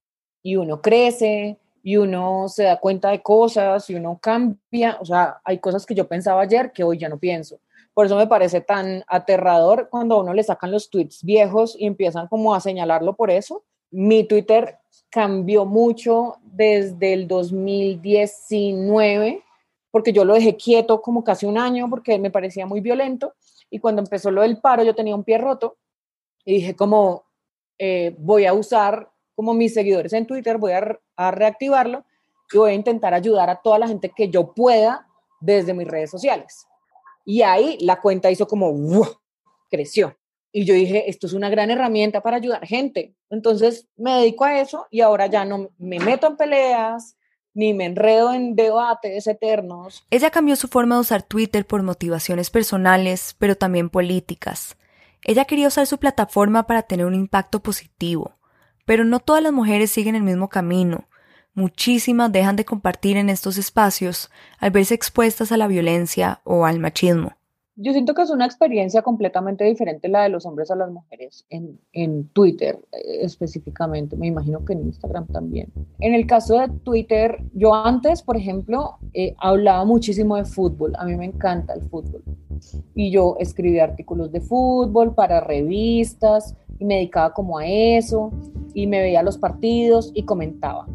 y 0.42 0.56
uno 0.56 0.80
crece 0.80 1.58
y 1.82 1.96
uno 1.96 2.48
se 2.48 2.64
da 2.64 2.78
cuenta 2.78 3.10
de 3.10 3.22
cosas 3.22 3.88
y 3.90 3.94
uno 3.94 4.18
cambia, 4.20 4.98
o 5.00 5.04
sea, 5.04 5.40
hay 5.44 5.58
cosas 5.58 5.86
que 5.86 5.94
yo 5.94 6.08
pensaba 6.08 6.42
ayer 6.42 6.72
que 6.72 6.84
hoy 6.84 6.98
ya 6.98 7.08
no 7.08 7.18
pienso. 7.18 7.60
Por 7.94 8.06
eso 8.06 8.16
me 8.16 8.26
parece 8.26 8.60
tan 8.60 9.02
aterrador 9.06 9.88
cuando 9.90 10.16
a 10.16 10.20
uno 10.20 10.32
le 10.32 10.42
sacan 10.42 10.70
los 10.70 10.90
tweets 10.90 11.24
viejos 11.24 11.76
y 11.78 11.86
empiezan 11.86 12.28
como 12.28 12.54
a 12.54 12.60
señalarlo 12.60 13.16
por 13.16 13.30
eso. 13.30 13.64
Mi 13.90 14.24
Twitter 14.24 14.78
cambió 15.10 15.64
mucho 15.64 16.36
desde 16.42 17.12
el 17.12 17.28
2019 17.28 19.44
porque 19.90 20.12
yo 20.12 20.24
lo 20.24 20.34
dejé 20.34 20.56
quieto 20.56 21.02
como 21.02 21.24
casi 21.24 21.46
un 21.46 21.58
año 21.58 21.90
porque 21.90 22.16
me 22.18 22.30
parecía 22.30 22.66
muy 22.66 22.80
violento 22.80 23.34
y 23.70 23.80
cuando 23.80 24.02
empezó 24.02 24.30
lo 24.30 24.42
del 24.42 24.58
paro 24.58 24.84
yo 24.84 24.94
tenía 24.94 25.16
un 25.16 25.24
pie 25.24 25.38
roto 25.38 25.78
y 26.44 26.54
dije 26.54 26.76
como 26.76 27.24
eh, 27.78 28.14
voy 28.18 28.46
a 28.46 28.52
usar 28.52 29.10
como 29.34 29.54
mis 29.54 29.72
seguidores 29.72 30.12
en 30.12 30.26
Twitter, 30.26 30.58
voy 30.58 30.72
a, 30.72 31.00
a, 31.16 31.30
reactivarlo 31.30 32.04
y 32.52 32.58
voy 32.58 32.72
a 32.72 32.74
intentar 32.74 33.14
ayudar 33.14 33.48
a 33.48 33.62
toda 33.62 33.78
la 33.78 33.88
gente 33.88 34.12
que 34.14 34.28
yo 34.28 34.52
pueda 34.52 35.06
desde 35.40 35.72
mis 35.72 35.88
redes 35.88 36.10
sociales. 36.10 36.66
Y 37.24 37.42
ahí 37.42 37.78
la 37.80 38.00
cuenta 38.00 38.30
hizo 38.30 38.46
como, 38.46 38.72
creció. 39.70 40.16
Y 40.52 40.64
yo 40.64 40.74
dije, 40.74 41.08
esto 41.08 41.26
es 41.26 41.32
una 41.32 41.48
gran 41.48 41.70
herramienta 41.70 42.22
para 42.22 42.38
ayudar 42.38 42.66
gente. 42.66 43.14
Entonces 43.30 43.88
me 43.96 44.12
dedico 44.14 44.44
a 44.44 44.60
eso 44.60 44.86
y 44.90 45.00
ahora 45.00 45.26
ya 45.26 45.44
no 45.44 45.70
me 45.78 46.00
meto 46.00 46.26
en 46.26 46.36
peleas, 46.36 47.16
ni 47.54 47.74
me 47.74 47.84
enredo 47.84 48.32
en 48.32 48.54
debates 48.54 49.26
eternos. 49.26 50.06
Ella 50.10 50.30
cambió 50.30 50.56
su 50.56 50.68
forma 50.68 50.96
de 50.96 51.02
usar 51.02 51.22
Twitter 51.22 51.66
por 51.66 51.82
motivaciones 51.82 52.50
personales, 52.50 53.36
pero 53.38 53.56
también 53.56 53.90
políticas. 53.90 54.76
Ella 55.22 55.44
quería 55.44 55.68
usar 55.68 55.86
su 55.86 55.98
plataforma 55.98 56.66
para 56.66 56.82
tener 56.82 57.06
un 57.06 57.14
impacto 57.14 57.60
positivo, 57.62 58.38
pero 58.86 59.04
no 59.04 59.20
todas 59.20 59.42
las 59.42 59.52
mujeres 59.52 59.90
siguen 59.90 60.14
el 60.14 60.22
mismo 60.22 60.48
camino. 60.48 61.08
Muchísimas 61.52 62.32
dejan 62.32 62.56
de 62.56 62.64
compartir 62.64 63.16
en 63.16 63.28
estos 63.28 63.58
espacios 63.58 64.30
al 64.58 64.70
verse 64.70 64.94
expuestas 64.94 65.52
a 65.52 65.56
la 65.56 65.66
violencia 65.66 66.40
o 66.44 66.64
al 66.64 66.78
machismo. 66.78 67.36
Yo 67.82 67.92
siento 67.92 68.12
que 68.12 68.20
es 68.20 68.28
una 68.28 68.44
experiencia 68.44 69.00
completamente 69.00 69.64
diferente 69.64 70.08
la 70.08 70.24
de 70.24 70.28
los 70.28 70.44
hombres 70.44 70.70
a 70.70 70.76
las 70.76 70.90
mujeres 70.90 71.46
en, 71.48 71.80
en 71.94 72.28
Twitter 72.28 72.78
eh, 72.92 73.20
específicamente, 73.22 74.18
me 74.18 74.26
imagino 74.26 74.62
que 74.66 74.74
en 74.74 74.82
Instagram 74.82 75.26
también. 75.28 75.72
En 75.98 76.12
el 76.12 76.26
caso 76.26 76.58
de 76.58 76.68
Twitter, 76.84 77.38
yo 77.54 77.74
antes, 77.74 78.22
por 78.22 78.36
ejemplo, 78.36 78.98
eh, 79.14 79.34
hablaba 79.38 79.86
muchísimo 79.86 80.36
de 80.36 80.44
fútbol, 80.44 80.92
a 80.98 81.06
mí 81.06 81.16
me 81.16 81.24
encanta 81.24 81.72
el 81.72 81.80
fútbol. 81.80 82.22
Y 82.94 83.10
yo 83.10 83.36
escribía 83.40 83.84
artículos 83.84 84.30
de 84.30 84.42
fútbol 84.42 85.14
para 85.14 85.40
revistas 85.40 86.54
y 86.78 86.84
me 86.84 86.96
dedicaba 86.96 87.32
como 87.32 87.56
a 87.56 87.66
eso 87.66 88.30
y 88.74 88.88
me 88.88 89.00
veía 89.00 89.22
los 89.22 89.38
partidos 89.38 90.12
y 90.14 90.24
comentaba. 90.24 90.86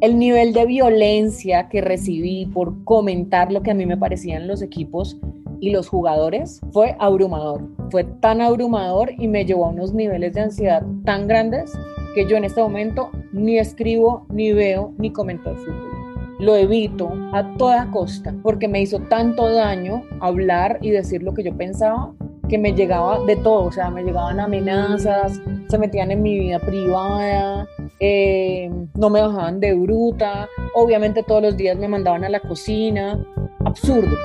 El 0.00 0.18
nivel 0.18 0.52
de 0.52 0.66
violencia 0.66 1.68
que 1.68 1.80
recibí 1.80 2.46
por 2.46 2.84
comentar 2.84 3.52
lo 3.52 3.62
que 3.62 3.70
a 3.70 3.74
mí 3.74 3.86
me 3.86 3.96
parecían 3.96 4.48
los 4.48 4.60
equipos 4.60 5.18
y 5.60 5.70
los 5.70 5.88
jugadores 5.88 6.60
fue 6.72 6.96
abrumador. 6.98 7.68
Fue 7.90 8.04
tan 8.04 8.40
abrumador 8.40 9.12
y 9.18 9.28
me 9.28 9.44
llevó 9.44 9.66
a 9.66 9.70
unos 9.70 9.94
niveles 9.94 10.34
de 10.34 10.42
ansiedad 10.42 10.84
tan 11.04 11.26
grandes 11.26 11.72
que 12.14 12.28
yo 12.28 12.36
en 12.36 12.44
este 12.44 12.60
momento 12.60 13.10
ni 13.32 13.58
escribo, 13.58 14.26
ni 14.30 14.52
veo, 14.52 14.92
ni 14.98 15.10
comento 15.10 15.50
el 15.50 15.56
fútbol. 15.56 15.94
Lo 16.40 16.56
evito 16.56 17.12
a 17.32 17.56
toda 17.56 17.90
costa 17.90 18.34
porque 18.42 18.68
me 18.68 18.80
hizo 18.80 18.98
tanto 18.98 19.52
daño 19.52 20.02
hablar 20.20 20.78
y 20.82 20.90
decir 20.90 21.22
lo 21.22 21.32
que 21.32 21.44
yo 21.44 21.56
pensaba 21.56 22.12
que 22.48 22.58
me 22.58 22.72
llegaba 22.72 23.20
de 23.24 23.36
todo, 23.36 23.64
o 23.64 23.72
sea, 23.72 23.90
me 23.90 24.02
llegaban 24.02 24.40
amenazas, 24.40 25.40
se 25.68 25.78
metían 25.78 26.10
en 26.10 26.22
mi 26.22 26.38
vida 26.38 26.58
privada, 26.58 27.66
eh, 28.00 28.70
no 28.94 29.10
me 29.10 29.20
bajaban 29.20 29.60
de 29.60 29.74
bruta, 29.74 30.48
obviamente 30.74 31.22
todos 31.22 31.42
los 31.42 31.56
días 31.56 31.76
me 31.78 31.88
mandaban 31.88 32.24
a 32.24 32.28
la 32.28 32.40
cocina, 32.40 33.18
absurdo. 33.64 34.16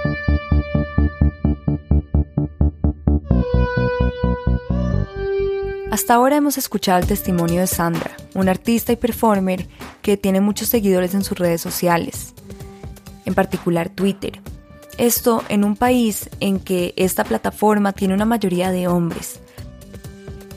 Hasta 5.92 6.14
ahora 6.14 6.38
hemos 6.38 6.58
escuchado 6.58 7.00
el 7.00 7.08
testimonio 7.08 7.62
de 7.62 7.68
Sandra, 7.68 8.12
una 8.36 8.52
artista 8.52 8.92
y 8.92 8.96
performer 8.96 9.68
que 10.02 10.18
tiene 10.18 10.40
muchos 10.40 10.70
seguidores 10.70 11.16
en 11.16 11.24
sus 11.24 11.38
redes 11.38 11.62
sociales, 11.62 12.34
en 13.26 13.34
particular 13.34 13.90
Twitter. 13.90 14.40
Esto 15.00 15.44
en 15.50 15.64
un 15.64 15.76
país 15.76 16.30
en 16.40 16.60
que 16.60 16.94
esta 16.96 17.24
plataforma 17.24 17.94
tiene 17.94 18.14
una 18.14 18.26
mayoría 18.26 18.70
de 18.70 18.88
hombres. 18.88 19.40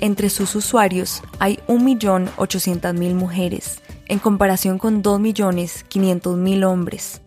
Entre 0.01 0.29
sus 0.29 0.55
usuarios 0.55 1.23
hay 1.39 1.61
1.800.000 1.69 3.15
mujeres, 3.15 3.81
en 4.07 4.19
comparación 4.19 4.79
con 4.79 5.03
2.500.000 5.03 6.67
hombres. 6.67 7.23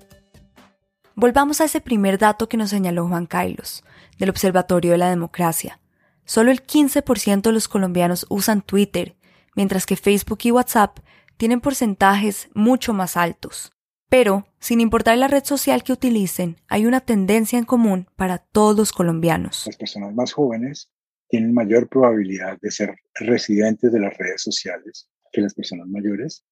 Volvamos 1.15 1.61
a 1.61 1.65
ese 1.65 1.81
primer 1.81 2.19
dato 2.19 2.47
que 2.47 2.57
nos 2.57 2.69
señaló 2.69 3.07
Juan 3.07 3.25
Carlos, 3.25 3.83
del 4.19 4.29
Observatorio 4.29 4.91
de 4.91 4.97
la 4.99 5.09
Democracia 5.09 5.79
Solo 6.25 6.49
el 6.51 6.65
15% 6.65 7.41
de 7.41 7.51
los 7.51 7.67
colombianos 7.67 8.25
usan 8.29 8.61
Twitter, 8.61 9.15
mientras 9.55 9.85
que 9.85 9.95
Facebook 9.95 10.39
y 10.43 10.51
WhatsApp 10.51 10.99
tienen 11.37 11.61
porcentajes 11.61 12.49
mucho 12.55 12.93
más 12.93 13.15
altos. 13.15 13.74
Pero, 14.09 14.47
sin 14.59 14.81
importar 14.81 15.17
la 15.17 15.27
red 15.27 15.43
social 15.43 15.83
que 15.83 15.93
utilicen, 15.93 16.57
hay 16.67 16.85
una 16.85 17.01
tendencia 17.01 17.57
en 17.57 17.65
común 17.65 18.07
para 18.15 18.37
todos 18.37 18.77
los 18.77 18.91
colombianos. 18.91 19.63
Las 19.65 19.77
personas 19.77 20.13
más 20.13 20.33
jóvenes 20.33 20.91
tienen 21.27 21.53
mayor 21.53 21.89
probabilidad 21.89 22.59
de 22.61 22.71
ser 22.71 22.95
residentes 23.15 23.91
de 23.91 23.99
las 23.99 24.15
redes 24.17 24.41
sociales 24.41 25.09
que 25.31 25.41
las 25.41 25.53
personas 25.53 25.87
mayores. 25.87 26.45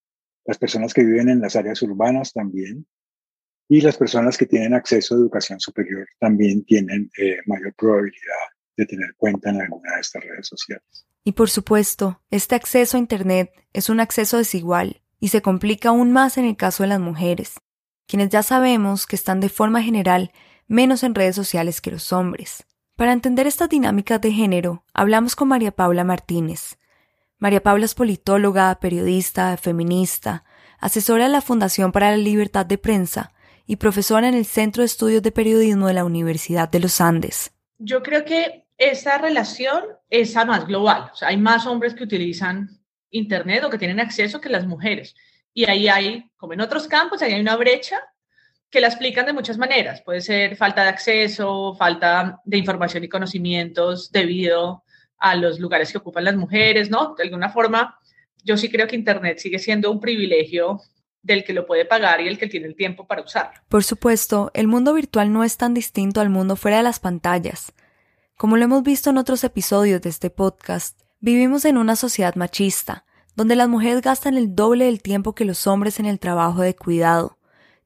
Las 0.45 0.57
personas 0.57 0.93
que 0.93 1.03
viven 1.03 1.29
en 1.29 1.39
las 1.39 1.55
áreas 1.55 1.81
urbanas 1.83 2.33
también. 2.33 2.85
Y 3.69 3.81
las 3.81 3.97
personas 3.97 4.37
que 4.37 4.45
tienen 4.45 4.73
acceso 4.73 5.15
a 5.15 5.17
educación 5.17 5.59
superior 5.59 6.05
también 6.19 6.65
tienen 6.65 7.09
eh, 7.17 7.37
mayor 7.45 7.73
probabilidad 7.75 8.49
de 8.75 8.85
tener 8.85 9.15
cuenta 9.15 9.51
en 9.51 9.61
alguna 9.61 9.95
de 9.95 10.01
estas 10.01 10.23
redes 10.23 10.47
sociales. 10.47 11.07
Y 11.23 11.31
por 11.31 11.49
supuesto, 11.49 12.21
este 12.29 12.55
acceso 12.55 12.97
a 12.97 12.99
Internet 12.99 13.51
es 13.71 13.89
un 13.89 14.01
acceso 14.01 14.37
desigual 14.37 15.02
y 15.23 15.29
se 15.29 15.41
complica 15.41 15.87
aún 15.87 16.11
más 16.11 16.37
en 16.37 16.43
el 16.43 16.57
caso 16.57 16.83
de 16.83 16.89
las 16.89 16.99
mujeres, 16.99 17.61
quienes 18.07 18.27
ya 18.27 18.43
sabemos 18.43 19.07
que 19.07 19.15
están 19.15 19.39
de 19.39 19.47
forma 19.47 19.81
general 19.81 20.33
menos 20.67 21.01
en 21.01 21.15
redes 21.15 21.33
sociales 21.33 21.79
que 21.79 21.91
los 21.91 22.11
hombres. 22.11 22.65
Para 22.97 23.13
entender 23.13 23.47
estas 23.47 23.69
dinámicas 23.69 24.19
de 24.19 24.33
género, 24.33 24.83
hablamos 24.93 25.37
con 25.37 25.47
María 25.47 25.71
Paula 25.71 26.03
Martínez. 26.03 26.77
María 27.37 27.63
Paula 27.63 27.85
es 27.85 27.95
politóloga, 27.95 28.77
periodista, 28.81 29.55
feminista, 29.55 30.43
asesora 30.77 31.23
de 31.23 31.31
la 31.31 31.39
Fundación 31.39 31.93
para 31.93 32.11
la 32.11 32.17
Libertad 32.17 32.65
de 32.65 32.77
Prensa 32.77 33.31
y 33.65 33.77
profesora 33.77 34.27
en 34.27 34.33
el 34.33 34.45
Centro 34.45 34.81
de 34.81 34.87
Estudios 34.87 35.23
de 35.23 35.31
Periodismo 35.31 35.87
de 35.87 35.93
la 35.93 36.03
Universidad 36.03 36.67
de 36.67 36.81
los 36.81 36.99
Andes. 36.99 37.53
Yo 37.79 38.03
creo 38.03 38.25
que 38.25 38.65
esa 38.77 39.19
relación 39.19 39.83
es 40.09 40.35
más 40.35 40.67
global. 40.67 41.13
Hay 41.21 41.37
más 41.37 41.65
hombres 41.65 41.93
que 41.93 42.03
utilizan 42.03 42.82
Internet 43.13 43.63
o 43.63 43.69
que 43.69 43.77
tienen 43.77 43.99
acceso 43.99 44.41
que 44.41 44.49
las 44.49 44.67
mujeres. 44.67 45.15
Y 45.53 45.69
ahí 45.69 45.87
hay, 45.87 46.29
como 46.35 46.53
en 46.53 46.61
otros 46.61 46.87
campos, 46.87 47.21
ahí 47.21 47.33
hay 47.33 47.41
una 47.41 47.55
brecha 47.55 47.99
que 48.69 48.81
la 48.81 48.87
explican 48.87 49.25
de 49.25 49.33
muchas 49.33 49.57
maneras. 49.57 50.01
Puede 50.01 50.19
ser 50.19 50.57
falta 50.57 50.83
de 50.83 50.89
acceso, 50.89 51.75
falta 51.75 52.41
de 52.43 52.57
información 52.57 53.03
y 53.03 53.09
conocimientos 53.09 54.11
debido 54.11 54.83
a 55.19 55.35
los 55.35 55.59
lugares 55.59 55.91
que 55.91 55.99
ocupan 55.99 56.25
las 56.25 56.35
mujeres, 56.35 56.89
¿no? 56.89 57.13
De 57.15 57.23
alguna 57.23 57.49
forma, 57.49 57.99
yo 58.43 58.57
sí 58.57 58.69
creo 58.69 58.87
que 58.87 58.95
Internet 58.95 59.37
sigue 59.37 59.59
siendo 59.59 59.91
un 59.91 59.99
privilegio 59.99 60.81
del 61.21 61.43
que 61.43 61.53
lo 61.53 61.65
puede 61.65 61.85
pagar 61.85 62.19
y 62.19 62.27
el 62.27 62.37
que 62.37 62.47
tiene 62.47 62.67
el 62.67 62.75
tiempo 62.75 63.07
para 63.07 63.21
usarlo. 63.21 63.61
Por 63.69 63.83
supuesto, 63.83 64.51
el 64.53 64.67
mundo 64.67 64.93
virtual 64.93 65.31
no 65.31 65.43
es 65.43 65.55
tan 65.55 65.73
distinto 65.73 66.19
al 66.19 66.29
mundo 66.29 66.55
fuera 66.55 66.77
de 66.77 66.83
las 66.83 66.99
pantallas. 66.99 67.73
Como 68.37 68.57
lo 68.57 68.65
hemos 68.65 68.83
visto 68.83 69.11
en 69.11 69.17
otros 69.17 69.43
episodios 69.43 70.01
de 70.01 70.09
este 70.09 70.29
podcast, 70.29 70.99
vivimos 71.23 71.63
en 71.63 71.77
una 71.77 71.95
sociedad 71.95 72.35
machista, 72.35 73.05
donde 73.37 73.55
las 73.55 73.69
mujeres 73.69 74.01
gastan 74.01 74.35
el 74.35 74.55
doble 74.55 74.85
del 74.85 75.01
tiempo 75.01 75.33
que 75.33 75.45
los 75.45 75.67
hombres 75.67 76.01
en 76.01 76.05
el 76.05 76.19
trabajo 76.19 76.61
de 76.61 76.75
cuidado, 76.75 77.39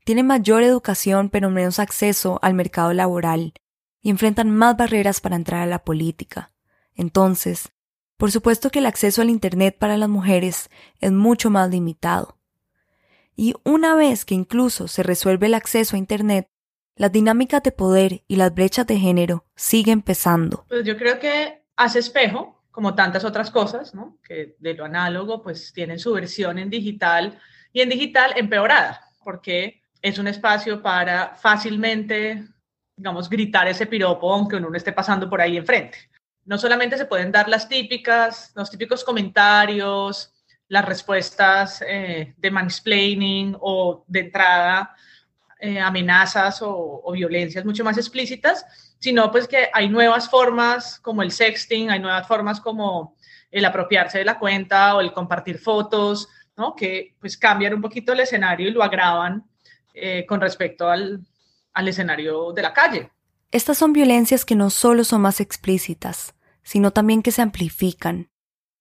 tienen 0.04 0.26
mayor 0.26 0.64
educación 0.64 1.30
pero 1.30 1.52
menos 1.52 1.78
acceso 1.78 2.40
al 2.42 2.56
mercado 2.56 2.94
laboral 2.94 3.54
y 4.02 4.10
enfrentan 4.10 4.50
más 4.50 4.76
barreras 4.76 5.22
para 5.22 5.36
entrar 5.36 5.62
a 5.62 5.68
la 5.68 5.84
política. 5.84 6.52
Entonces, 6.96 7.70
por 8.18 8.32
supuesto 8.32 8.72
que 8.72 8.80
el 8.80 8.88
acceso 8.88 9.22
al 9.22 9.30
Internet 9.30 9.78
para 9.78 9.98
las 9.98 10.10
mujeres 10.10 10.72
es 11.00 11.12
mucho 11.12 11.52
más 11.52 11.70
limitado. 11.70 12.40
Y 13.36 13.54
una 13.64 13.94
vez 13.94 14.26
que 14.26 14.34
incluso 14.34 14.88
se 14.88 15.04
resuelve 15.04 15.46
el 15.46 15.54
acceso 15.54 15.96
a 15.96 16.00
Internet, 16.00 16.50
las 16.96 17.12
dinámicas 17.12 17.62
de 17.62 17.72
poder 17.72 18.24
y 18.28 18.38
las 18.38 18.52
brechas 18.52 18.88
de 18.88 18.98
género 18.98 19.46
siguen 19.56 20.02
pesando. 20.02 20.66
Pues 20.70 20.84
yo 20.84 20.98
creo 20.98 21.20
que 21.20 21.64
hace 21.76 22.00
espejo, 22.00 22.57
como 22.78 22.94
tantas 22.94 23.26
otras 23.26 23.50
cosas, 23.50 23.96
¿no? 23.96 24.20
que 24.24 24.56
de 24.60 24.76
lo 24.76 24.86
análogo 24.86 25.42
pues 25.42 25.74
tienen 25.74 25.98
su 25.98 26.14
versión 26.14 26.60
en 26.60 26.70
digital 26.70 27.40
y 27.74 27.82
en 27.82 27.90
digital 27.90 28.34
empeorada, 28.36 29.02
porque 29.24 29.82
es 30.00 30.20
un 30.20 30.28
espacio 30.28 30.80
para 30.80 31.34
fácilmente, 31.36 32.48
digamos, 32.96 33.32
gritar 33.32 33.68
ese 33.68 33.88
piropo 33.88 34.32
aunque 34.32 34.58
uno 34.58 34.70
no 34.70 34.78
esté 34.78 34.94
pasando 34.94 35.28
por 35.28 35.42
ahí 35.42 35.58
enfrente 35.58 35.98
no 36.46 36.60
solamente 36.60 37.00
se 37.00 37.08
pueden 37.08 37.32
dar 37.32 37.50
las 37.50 37.68
típicas, 37.68 38.52
los 38.54 38.70
típicos 38.70 39.04
comentarios, 39.04 40.32
las 40.68 40.86
respuestas 40.86 41.82
eh, 41.82 42.36
de 42.38 42.52
mansplaining 42.52 43.58
o 43.60 44.06
de 44.08 44.20
entrada 44.20 44.96
eh, 45.60 45.80
amenazas 45.80 46.62
o, 46.62 47.02
o, 47.04 47.12
violencias 47.12 47.66
mucho 47.66 47.84
más 47.84 47.98
explícitas, 47.98 48.87
sino 49.00 49.32
pues 49.32 49.48
que 49.48 49.70
hay 49.74 49.90
nuevas 49.90 50.30
formas 50.30 51.00
como 51.00 51.22
el 51.22 51.32
sexting, 51.32 51.90
hay 51.90 52.00
nuevas 52.00 52.28
formas 52.28 52.60
como 52.60 53.16
el 53.52 53.66
apropiarse 53.66 54.20
de 54.20 54.26
la 54.26 54.40
cuenta 54.40 54.96
o 54.96 55.02
el 55.02 55.14
compartir 55.14 55.60
fotos, 55.60 56.28
¿no? 56.56 56.76
que 56.76 57.16
pues 57.20 57.38
cambian 57.38 57.74
un 57.74 57.82
poquito 57.82 58.14
el 58.14 58.20
escenario 58.20 58.68
y 58.68 58.72
lo 58.72 58.84
agravan 58.84 59.46
eh, 59.94 60.26
con 60.28 60.42
respecto 60.42 60.90
al, 60.90 61.26
al 61.74 61.88
escenario 61.88 62.52
de 62.54 62.62
la 62.62 62.74
calle. 62.74 63.12
Estas 63.52 63.78
son 63.78 63.94
violencias 63.94 64.44
que 64.44 64.56
no 64.56 64.70
solo 64.70 65.04
son 65.04 65.22
más 65.22 65.40
explícitas, 65.40 66.36
sino 66.64 66.92
también 66.92 67.24
que 67.24 67.32
se 67.32 67.42
amplifican. 67.42 68.30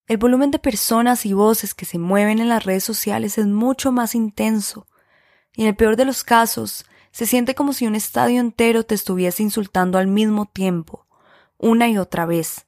El 0.08 0.16
volumen 0.18 0.50
de 0.50 0.58
personas 0.58 1.26
y 1.26 1.32
voces 1.32 1.74
que 1.74 1.84
se 1.84 1.98
mueven 1.98 2.38
en 2.38 2.48
las 2.48 2.64
redes 2.64 2.84
sociales 2.84 3.38
es 3.38 3.46
mucho 3.46 3.92
más 3.92 4.14
intenso, 4.14 4.86
y 5.54 5.62
en 5.62 5.68
el 5.68 5.76
peor 5.76 5.96
de 5.96 6.04
los 6.04 6.22
casos, 6.22 6.84
se 7.16 7.24
siente 7.24 7.54
como 7.54 7.72
si 7.72 7.86
un 7.86 7.94
estadio 7.94 8.40
entero 8.40 8.82
te 8.82 8.94
estuviese 8.94 9.42
insultando 9.42 9.96
al 9.96 10.06
mismo 10.06 10.44
tiempo, 10.44 11.06
una 11.56 11.88
y 11.88 11.96
otra 11.96 12.26
vez. 12.26 12.66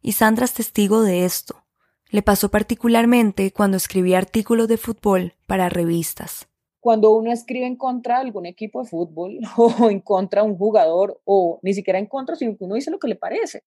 Y 0.00 0.12
Sandra 0.12 0.44
es 0.44 0.54
testigo 0.54 1.02
de 1.02 1.24
esto. 1.24 1.64
Le 2.08 2.22
pasó 2.22 2.52
particularmente 2.52 3.50
cuando 3.50 3.76
escribía 3.76 4.18
artículos 4.18 4.68
de 4.68 4.76
fútbol 4.76 5.34
para 5.48 5.68
revistas. 5.68 6.46
Cuando 6.78 7.10
uno 7.10 7.32
escribe 7.32 7.66
en 7.66 7.74
contra 7.74 8.20
de 8.20 8.26
algún 8.26 8.46
equipo 8.46 8.80
de 8.80 8.88
fútbol 8.88 9.40
o 9.56 9.90
en 9.90 9.98
contra 9.98 10.44
de 10.44 10.50
un 10.50 10.56
jugador 10.56 11.20
o 11.24 11.58
ni 11.64 11.74
siquiera 11.74 11.98
en 11.98 12.06
contra, 12.06 12.36
sino 12.36 12.56
que 12.56 12.62
uno 12.62 12.76
dice 12.76 12.92
lo 12.92 13.00
que 13.00 13.08
le 13.08 13.16
parece 13.16 13.64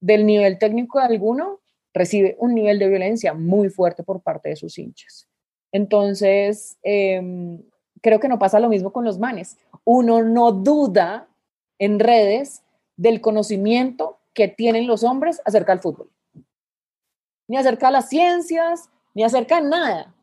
del 0.00 0.26
nivel 0.26 0.58
técnico 0.58 0.98
de 0.98 1.04
alguno, 1.04 1.60
recibe 1.94 2.34
un 2.40 2.52
nivel 2.52 2.80
de 2.80 2.88
violencia 2.88 3.32
muy 3.32 3.68
fuerte 3.68 4.02
por 4.02 4.24
parte 4.24 4.48
de 4.48 4.56
sus 4.56 4.76
hinchas. 4.76 5.28
Entonces, 5.70 6.78
em, 6.82 7.62
creo 8.06 8.20
que 8.20 8.28
no 8.28 8.38
pasa 8.38 8.60
lo 8.60 8.68
mismo 8.68 8.92
con 8.92 9.04
los 9.04 9.18
manes. 9.18 9.58
Uno 9.82 10.22
no 10.22 10.52
duda 10.52 11.26
en 11.80 11.98
redes 11.98 12.62
del 12.96 13.20
conocimiento 13.20 14.18
que 14.32 14.46
tienen 14.46 14.86
los 14.86 15.02
hombres 15.02 15.42
acerca 15.44 15.72
del 15.72 15.80
fútbol, 15.80 16.08
ni 17.48 17.56
acerca 17.56 17.86
de 17.86 17.94
las 17.94 18.08
ciencias, 18.08 18.90
ni 19.12 19.24
acerca 19.24 19.60
de 19.60 19.68
nada. 19.68 20.14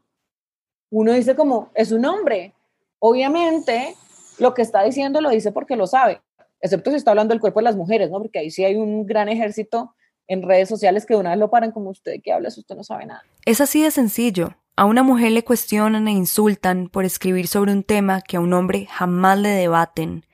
Uno 0.89 1.11
dice 1.11 1.35
como, 1.35 1.71
es 1.73 1.91
un 1.91 2.05
hombre. 2.05 2.53
Obviamente, 2.99 3.97
lo 4.39 4.53
que 4.53 4.61
está 4.61 4.81
diciendo 4.83 5.19
lo 5.19 5.29
dice 5.29 5.51
porque 5.51 5.75
lo 5.75 5.85
sabe 5.85 6.21
excepto 6.63 6.89
si 6.91 6.95
está 6.95 7.11
hablando 7.11 7.33
del 7.33 7.41
cuerpo 7.41 7.59
de 7.59 7.65
las 7.65 7.75
mujeres, 7.75 8.09
¿no? 8.09 8.19
Porque 8.19 8.39
ahí 8.39 8.49
sí 8.49 8.63
hay 8.63 8.75
un 8.75 9.05
gran 9.05 9.27
ejército 9.27 9.93
en 10.27 10.41
redes 10.41 10.69
sociales 10.69 11.05
que 11.05 11.13
una 11.13 11.31
vez 11.31 11.39
lo 11.39 11.51
paran 11.51 11.71
como 11.71 11.89
usted 11.89 12.21
que 12.23 12.31
habla, 12.31 12.49
si 12.49 12.61
usted 12.61 12.75
no 12.75 12.85
sabe 12.85 13.05
nada. 13.05 13.21
Es 13.45 13.59
así 13.59 13.83
de 13.83 13.91
sencillo. 13.91 14.55
A 14.75 14.85
una 14.85 15.03
mujer 15.03 15.31
le 15.31 15.43
cuestionan 15.43 16.07
e 16.07 16.11
insultan 16.11 16.89
por 16.89 17.05
escribir 17.05 17.47
sobre 17.47 17.71
un 17.71 17.83
tema 17.83 18.21
que 18.21 18.37
a 18.37 18.39
un 18.39 18.53
hombre 18.53 18.87
jamás 18.89 19.37
le 19.37 19.49
debaten, 19.49 20.25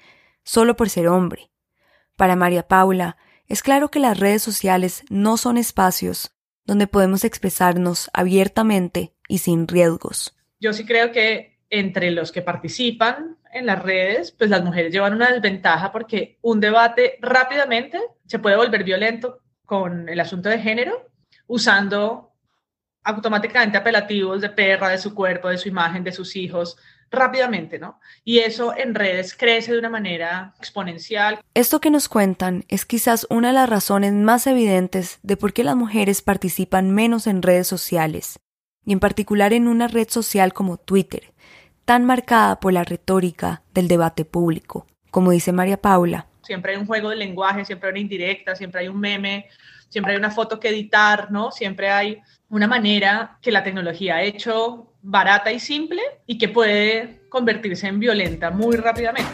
solo 0.43 0.77
por 0.77 0.89
ser 0.89 1.09
hombre. 1.09 1.51
Para 2.15 2.37
María 2.37 2.65
Paula, 2.65 3.17
es 3.47 3.61
claro 3.61 3.91
que 3.91 3.99
las 3.99 4.17
redes 4.17 4.41
sociales 4.41 5.03
no 5.09 5.35
son 5.35 5.57
espacios 5.57 6.31
donde 6.63 6.87
podemos 6.87 7.25
expresarnos 7.25 8.09
abiertamente 8.13 9.13
y 9.27 9.39
sin 9.39 9.67
riesgos. 9.67 10.37
Yo 10.59 10.71
sí 10.71 10.85
creo 10.85 11.11
que 11.11 11.59
entre 11.69 12.11
los 12.11 12.31
que 12.31 12.41
participan 12.41 13.37
en 13.51 13.65
las 13.65 13.81
redes, 13.81 14.31
pues 14.31 14.49
las 14.49 14.63
mujeres 14.63 14.93
llevan 14.93 15.15
una 15.15 15.31
desventaja 15.31 15.91
porque 15.91 16.37
un 16.41 16.61
debate 16.61 17.17
rápidamente 17.21 17.99
se 18.25 18.39
puede 18.39 18.55
volver 18.55 18.85
violento 18.85 19.39
con 19.65 20.07
el 20.07 20.19
asunto 20.19 20.47
de 20.47 20.59
género 20.59 21.09
usando 21.47 22.28
automáticamente 23.03 23.77
apelativos 23.77 24.41
de 24.41 24.49
perra, 24.49 24.89
de 24.89 24.97
su 24.97 25.13
cuerpo, 25.13 25.49
de 25.49 25.57
su 25.57 25.69
imagen, 25.69 26.03
de 26.03 26.11
sus 26.11 26.35
hijos, 26.35 26.77
rápidamente, 27.11 27.79
¿no? 27.79 27.99
Y 28.23 28.39
eso 28.39 28.75
en 28.77 28.93
redes 28.93 29.35
crece 29.35 29.71
de 29.71 29.79
una 29.79 29.89
manera 29.89 30.53
exponencial. 30.59 31.39
Esto 31.53 31.81
que 31.81 31.89
nos 31.89 32.07
cuentan 32.07 32.65
es 32.67 32.85
quizás 32.85 33.25
una 33.29 33.49
de 33.49 33.55
las 33.55 33.69
razones 33.69 34.13
más 34.13 34.45
evidentes 34.47 35.19
de 35.23 35.37
por 35.37 35.53
qué 35.53 35.63
las 35.63 35.75
mujeres 35.75 36.21
participan 36.21 36.91
menos 36.91 37.27
en 37.27 37.41
redes 37.41 37.67
sociales, 37.67 38.39
y 38.85 38.93
en 38.93 38.99
particular 38.99 39.53
en 39.53 39.67
una 39.67 39.87
red 39.87 40.07
social 40.09 40.53
como 40.53 40.77
Twitter, 40.77 41.33
tan 41.85 42.05
marcada 42.05 42.59
por 42.59 42.73
la 42.73 42.83
retórica 42.83 43.63
del 43.73 43.87
debate 43.87 44.25
público. 44.25 44.85
Como 45.09 45.31
dice 45.31 45.51
María 45.51 45.81
Paula. 45.81 46.28
Siempre 46.41 46.73
hay 46.73 46.77
un 46.77 46.85
juego 46.85 47.09
de 47.09 47.15
lenguaje, 47.15 47.65
siempre 47.65 47.89
hay 47.89 47.91
una 47.91 47.99
indirecta, 47.99 48.55
siempre 48.55 48.81
hay 48.81 48.87
un 48.87 48.99
meme, 48.99 49.47
siempre 49.89 50.13
hay 50.13 50.19
una 50.19 50.31
foto 50.31 50.59
que 50.59 50.69
editar, 50.69 51.31
¿no? 51.31 51.51
Siempre 51.51 51.89
hay 51.89 52.21
una 52.49 52.67
manera 52.67 53.37
que 53.41 53.51
la 53.51 53.63
tecnología 53.63 54.15
ha 54.15 54.23
hecho 54.23 54.93
barata 55.01 55.51
y 55.51 55.59
simple 55.59 56.01
y 56.25 56.37
que 56.37 56.49
puede 56.49 57.21
convertirse 57.29 57.87
en 57.87 57.99
violenta 57.99 58.51
muy 58.51 58.77
rápidamente. 58.77 59.29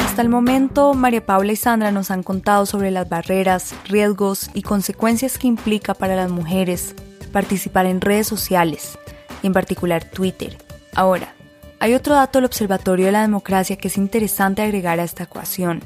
Hasta 0.00 0.20
el 0.20 0.28
momento, 0.28 0.92
María 0.92 1.24
Paula 1.24 1.52
y 1.52 1.56
Sandra 1.56 1.90
nos 1.90 2.10
han 2.10 2.22
contado 2.22 2.66
sobre 2.66 2.90
las 2.90 3.08
barreras, 3.08 3.74
riesgos 3.88 4.50
y 4.52 4.60
consecuencias 4.60 5.38
que 5.38 5.46
implica 5.46 5.94
para 5.94 6.16
las 6.16 6.30
mujeres 6.30 6.94
participar 7.32 7.86
en 7.86 8.02
redes 8.02 8.26
sociales, 8.26 8.98
y 9.42 9.46
en 9.46 9.54
particular 9.54 10.04
Twitter. 10.04 10.58
Ahora, 10.94 11.34
hay 11.82 11.94
otro 11.94 12.14
dato 12.14 12.38
del 12.38 12.44
Observatorio 12.44 13.06
de 13.06 13.12
la 13.12 13.22
Democracia 13.22 13.74
que 13.74 13.88
es 13.88 13.98
interesante 13.98 14.62
agregar 14.62 15.00
a 15.00 15.02
esta 15.02 15.24
ecuación. 15.24 15.82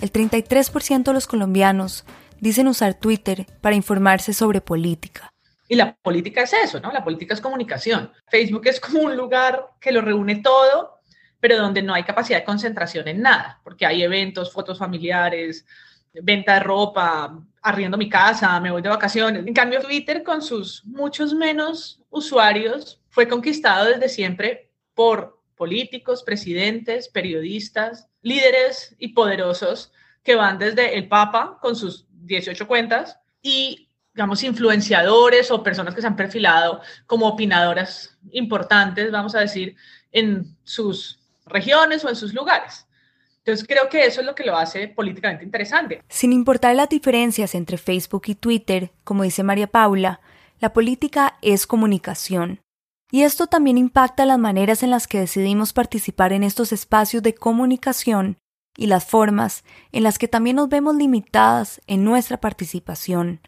El 0.00 0.12
33% 0.12 1.04
de 1.04 1.12
los 1.12 1.28
colombianos 1.28 2.04
dicen 2.40 2.66
usar 2.66 2.94
Twitter 2.94 3.46
para 3.60 3.76
informarse 3.76 4.32
sobre 4.32 4.60
política. 4.60 5.32
Y 5.68 5.76
la 5.76 5.94
política 6.02 6.42
es 6.42 6.52
eso, 6.52 6.80
¿no? 6.80 6.90
La 6.90 7.04
política 7.04 7.32
es 7.32 7.40
comunicación. 7.40 8.10
Facebook 8.26 8.66
es 8.66 8.80
como 8.80 9.02
un 9.02 9.16
lugar 9.16 9.68
que 9.78 9.92
lo 9.92 10.00
reúne 10.00 10.42
todo 10.42 10.98
pero 11.38 11.56
donde 11.56 11.80
no 11.80 11.94
hay 11.94 12.02
capacidad 12.02 12.40
de 12.40 12.44
concentración 12.44 13.08
en 13.08 13.22
nada, 13.22 13.60
porque 13.64 13.86
hay 13.86 14.02
eventos, 14.02 14.52
fotos 14.52 14.78
familiares, 14.78 15.64
venta 16.12 16.54
de 16.54 16.60
ropa, 16.60 17.40
arriendo 17.62 17.96
mi 17.96 18.10
casa, 18.10 18.60
me 18.60 18.70
voy 18.70 18.82
de 18.82 18.90
vacaciones. 18.90 19.46
En 19.46 19.54
cambio, 19.54 19.80
Twitter 19.80 20.22
con 20.22 20.42
sus 20.42 20.84
muchos 20.84 21.32
menos 21.32 22.02
usuarios 22.10 23.00
fue 23.08 23.26
conquistado 23.26 23.86
desde 23.86 24.10
siempre 24.10 24.69
por 25.00 25.40
políticos, 25.56 26.22
presidentes, 26.22 27.08
periodistas, 27.08 28.06
líderes 28.20 28.94
y 28.98 29.14
poderosos 29.14 29.92
que 30.22 30.34
van 30.34 30.58
desde 30.58 30.94
el 30.94 31.08
Papa 31.08 31.56
con 31.62 31.74
sus 31.74 32.06
18 32.26 32.68
cuentas 32.68 33.18
y 33.40 33.88
digamos, 34.12 34.42
influenciadores 34.42 35.50
o 35.50 35.62
personas 35.62 35.94
que 35.94 36.02
se 36.02 36.06
han 36.06 36.16
perfilado 36.16 36.82
como 37.06 37.28
opinadoras 37.28 38.18
importantes, 38.32 39.10
vamos 39.10 39.34
a 39.34 39.40
decir, 39.40 39.74
en 40.12 40.54
sus 40.64 41.18
regiones 41.46 42.04
o 42.04 42.10
en 42.10 42.16
sus 42.16 42.34
lugares. 42.34 42.86
Entonces 43.38 43.66
creo 43.66 43.88
que 43.88 44.04
eso 44.04 44.20
es 44.20 44.26
lo 44.26 44.34
que 44.34 44.44
lo 44.44 44.54
hace 44.54 44.88
políticamente 44.88 45.46
interesante. 45.46 46.02
Sin 46.10 46.34
importar 46.34 46.76
las 46.76 46.90
diferencias 46.90 47.54
entre 47.54 47.78
Facebook 47.78 48.24
y 48.26 48.34
Twitter, 48.34 48.90
como 49.02 49.22
dice 49.22 49.44
María 49.44 49.68
Paula, 49.68 50.20
la 50.58 50.74
política 50.74 51.38
es 51.40 51.66
comunicación. 51.66 52.60
Y 53.10 53.22
esto 53.22 53.46
también 53.46 53.78
impacta 53.78 54.24
las 54.24 54.38
maneras 54.38 54.82
en 54.82 54.90
las 54.90 55.08
que 55.08 55.18
decidimos 55.18 55.72
participar 55.72 56.32
en 56.32 56.44
estos 56.44 56.72
espacios 56.72 57.22
de 57.22 57.34
comunicación 57.34 58.36
y 58.76 58.86
las 58.86 59.04
formas 59.04 59.64
en 59.92 60.04
las 60.04 60.18
que 60.18 60.28
también 60.28 60.56
nos 60.56 60.68
vemos 60.68 60.94
limitadas 60.94 61.80
en 61.86 62.04
nuestra 62.04 62.40
participación. 62.40 63.40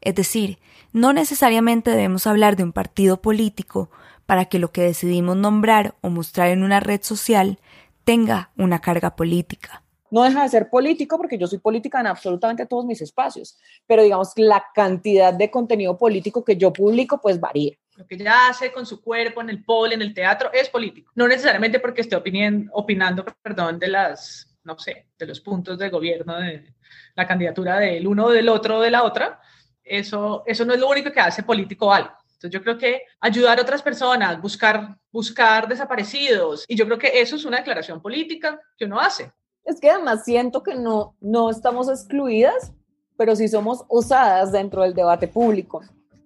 Es 0.00 0.14
decir, 0.14 0.58
no 0.92 1.12
necesariamente 1.12 1.90
debemos 1.90 2.26
hablar 2.26 2.56
de 2.56 2.64
un 2.64 2.72
partido 2.72 3.20
político 3.20 3.90
para 4.26 4.46
que 4.46 4.58
lo 4.58 4.72
que 4.72 4.82
decidimos 4.82 5.36
nombrar 5.36 5.94
o 6.00 6.08
mostrar 6.08 6.48
en 6.48 6.62
una 6.62 6.80
red 6.80 7.02
social 7.02 7.58
tenga 8.04 8.50
una 8.56 8.80
carga 8.80 9.14
política. 9.14 9.82
No 10.10 10.24
deja 10.24 10.42
de 10.42 10.48
ser 10.48 10.68
político 10.68 11.16
porque 11.16 11.38
yo 11.38 11.46
soy 11.46 11.58
política 11.58 12.00
en 12.00 12.06
absolutamente 12.06 12.66
todos 12.66 12.84
mis 12.84 13.00
espacios, 13.00 13.58
pero 13.86 14.02
digamos 14.02 14.32
la 14.36 14.64
cantidad 14.74 15.32
de 15.32 15.50
contenido 15.50 15.96
político 15.96 16.44
que 16.44 16.56
yo 16.56 16.72
publico 16.72 17.20
pues 17.20 17.40
varía. 17.40 17.76
Lo 18.02 18.08
que 18.08 18.16
ella 18.16 18.48
hace 18.48 18.72
con 18.72 18.84
su 18.84 19.00
cuerpo 19.00 19.40
en 19.40 19.50
el 19.50 19.64
pole, 19.64 19.94
en 19.94 20.02
el 20.02 20.12
teatro, 20.12 20.50
es 20.52 20.68
político. 20.68 21.12
No 21.14 21.28
necesariamente 21.28 21.78
porque 21.78 22.00
esté 22.00 22.16
opinando 22.16 23.24
perdón, 23.42 23.78
de 23.78 23.86
las 23.88 24.52
no 24.64 24.78
sé, 24.78 25.08
de 25.18 25.26
los 25.26 25.40
puntos 25.40 25.78
de 25.78 25.90
gobierno, 25.90 26.38
de 26.38 26.74
la 27.14 27.26
candidatura 27.26 27.78
del 27.78 28.06
uno 28.06 28.30
del 28.30 28.48
otro 28.48 28.80
de 28.80 28.90
la 28.90 29.02
otra, 29.02 29.40
eso, 29.82 30.42
eso 30.46 30.64
no 30.64 30.74
es 30.74 30.80
lo 30.80 30.88
único 30.88 31.12
que 31.12 31.20
hace 31.20 31.42
político 31.42 31.92
algo. 31.92 32.10
Entonces 32.34 32.50
yo 32.50 32.62
creo 32.62 32.78
que 32.78 33.02
ayudar 33.20 33.58
a 33.58 33.62
otras 33.62 33.82
personas, 33.82 34.40
buscar, 34.40 34.96
buscar 35.10 35.68
desaparecidos, 35.68 36.64
y 36.68 36.76
yo 36.76 36.86
creo 36.86 36.98
que 36.98 37.20
eso 37.20 37.36
es 37.36 37.44
una 37.44 37.58
declaración 37.58 38.00
política 38.00 38.60
que 38.76 38.84
uno 38.84 39.00
hace. 39.00 39.32
Es 39.64 39.80
que 39.80 39.90
además 39.90 40.24
siento 40.24 40.62
que 40.62 40.74
no, 40.74 41.16
no 41.20 41.50
estamos 41.50 41.88
excluidas, 41.88 42.72
pero 43.16 43.36
sí 43.36 43.46
somos 43.46 43.84
usadas 43.88 44.50
dentro 44.50 44.82
del 44.82 44.94
debate 44.94 45.28
público. 45.28 45.82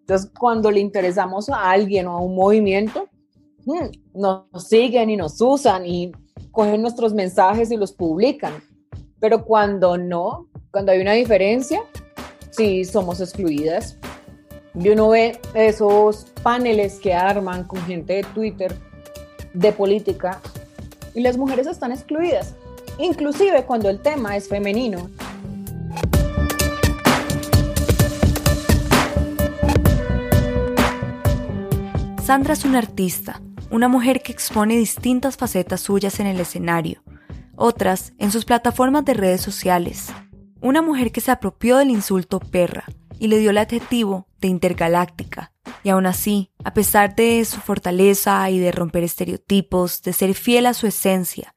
Entonces, 0.07 0.31
cuando 0.39 0.71
le 0.71 0.79
interesamos 0.79 1.49
a 1.49 1.69
alguien 1.69 2.07
o 2.07 2.13
a 2.13 2.21
un 2.21 2.37
movimiento, 2.37 3.09
hmm, 3.65 3.87
nos 4.15 4.69
siguen 4.69 5.11
y 5.11 5.17
nos 5.17 5.41
usan 5.41 5.85
y 5.85 6.13
cogen 6.53 6.81
nuestros 6.81 7.13
mensajes 7.13 7.73
y 7.73 7.77
los 7.77 7.93
publican. 7.93 8.53
Pero 9.19 9.45
cuando 9.45 9.99
no, 9.99 10.47
cuando 10.71 10.93
hay 10.93 11.01
una 11.01 11.15
diferencia, 11.15 11.81
sí 12.51 12.85
somos 12.85 13.21
excluidas. 13.21 13.99
Y 14.75 14.91
uno 14.91 15.09
ve 15.09 15.41
esos 15.55 16.27
paneles 16.41 17.01
que 17.01 17.13
arman 17.13 17.65
con 17.65 17.81
gente 17.81 18.13
de 18.13 18.23
Twitter 18.33 18.77
de 19.55 19.73
política 19.73 20.41
y 21.15 21.21
las 21.21 21.37
mujeres 21.37 21.67
están 21.67 21.91
excluidas, 21.91 22.55
inclusive 22.99 23.65
cuando 23.65 23.91
el 23.91 24.01
tema 24.01 24.37
es 24.37 24.49
femenino. 24.49 25.11
Sandra 32.27 32.55
es 32.55 32.65
una 32.65 32.79
artista, 32.79 33.41
una 33.71 33.87
mujer 33.87 34.21
que 34.21 34.33
expone 34.33 34.77
distintas 34.77 35.37
facetas 35.37 35.81
suyas 35.81 36.19
en 36.19 36.27
el 36.27 36.41
escenario, 36.41 37.05
otras 37.55 38.15
en 38.19 38.33
sus 38.33 38.45
plataformas 38.45 39.05
de 39.05 39.15
redes 39.15 39.41
sociales. 39.41 40.09
Una 40.61 40.83
mujer 40.83 41.13
que 41.13 41.21
se 41.21 41.31
apropió 41.31 41.77
del 41.77 41.91
insulto 41.91 42.41
perra 42.41 42.87
y 43.21 43.29
le 43.29 43.39
dio 43.39 43.51
el 43.51 43.59
adjetivo 43.59 44.27
de 44.41 44.49
intergaláctica. 44.49 45.53
Y 45.85 45.91
aún 45.91 46.05
así, 46.05 46.51
a 46.65 46.75
pesar 46.75 47.15
de 47.15 47.45
su 47.45 47.61
fortaleza 47.61 48.51
y 48.51 48.59
de 48.59 48.73
romper 48.73 49.05
estereotipos, 49.05 50.03
de 50.03 50.13
ser 50.13 50.35
fiel 50.35 50.67
a 50.67 50.75
su 50.75 50.89
esencia, 50.89 51.55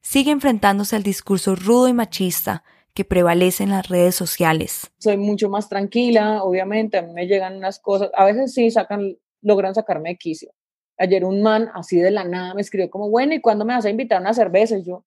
sigue 0.00 0.32
enfrentándose 0.32 0.96
al 0.96 1.04
discurso 1.04 1.54
rudo 1.54 1.86
y 1.86 1.92
machista 1.92 2.64
que 2.92 3.04
prevalece 3.04 3.62
en 3.62 3.70
las 3.70 3.88
redes 3.88 4.16
sociales. 4.16 4.90
Soy 4.98 5.16
mucho 5.16 5.48
más 5.48 5.68
tranquila, 5.68 6.42
obviamente, 6.42 6.98
a 6.98 7.02
mí 7.02 7.12
me 7.12 7.28
llegan 7.28 7.56
unas 7.56 7.78
cosas, 7.78 8.10
a 8.16 8.24
veces 8.24 8.52
sí 8.52 8.72
sacan, 8.72 9.16
logran 9.42 9.74
sacarme 9.74 10.10
de 10.10 10.16
quicio, 10.16 10.52
Ayer 10.98 11.24
un 11.24 11.42
man 11.42 11.70
así 11.74 11.96
de 12.00 12.10
la 12.10 12.24
nada 12.24 12.54
me 12.54 12.60
escribió 12.60 12.90
como, 12.90 13.08
bueno, 13.08 13.32
¿y 13.32 13.40
cuándo 13.40 13.64
me 13.64 13.72
vas 13.72 13.84
a 13.84 13.90
invitar 13.90 14.18
a 14.18 14.20
una 14.20 14.34
cerveza? 14.34 14.78
Yo, 14.78 15.04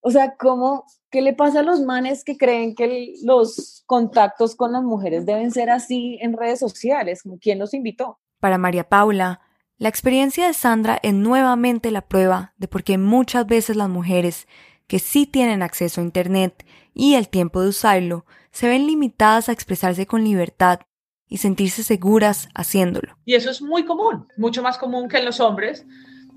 o 0.00 0.10
sea, 0.10 0.36
¿cómo, 0.36 0.84
qué 1.10 1.22
le 1.22 1.32
pasa 1.32 1.60
a 1.60 1.62
los 1.64 1.80
manes 1.80 2.22
que 2.22 2.36
creen 2.36 2.74
que 2.76 3.14
los 3.24 3.82
contactos 3.86 4.54
con 4.54 4.72
las 4.72 4.84
mujeres 4.84 5.26
deben 5.26 5.50
ser 5.50 5.70
así 5.70 6.18
en 6.20 6.36
redes 6.36 6.60
sociales? 6.60 7.22
¿Quién 7.40 7.58
los 7.58 7.74
invitó? 7.74 8.20
Para 8.38 8.58
María 8.58 8.88
Paula, 8.88 9.40
la 9.76 9.88
experiencia 9.88 10.46
de 10.46 10.54
Sandra 10.54 11.00
es 11.02 11.14
nuevamente 11.14 11.90
la 11.90 12.02
prueba 12.02 12.54
de 12.56 12.68
por 12.68 12.84
qué 12.84 12.96
muchas 12.96 13.44
veces 13.46 13.74
las 13.74 13.88
mujeres 13.88 14.46
que 14.86 15.00
sí 15.00 15.26
tienen 15.26 15.62
acceso 15.62 16.00
a 16.00 16.04
Internet 16.04 16.64
y 16.92 17.14
el 17.14 17.28
tiempo 17.28 17.60
de 17.60 17.70
usarlo 17.70 18.24
se 18.52 18.68
ven 18.68 18.86
limitadas 18.86 19.48
a 19.48 19.52
expresarse 19.52 20.06
con 20.06 20.22
libertad 20.22 20.80
y 21.28 21.38
sentirse 21.38 21.82
seguras 21.82 22.48
haciéndolo. 22.54 23.16
Y 23.24 23.34
eso 23.34 23.50
es 23.50 23.62
muy 23.62 23.84
común, 23.84 24.26
mucho 24.36 24.62
más 24.62 24.78
común 24.78 25.08
que 25.08 25.18
en 25.18 25.24
los 25.24 25.40
hombres, 25.40 25.86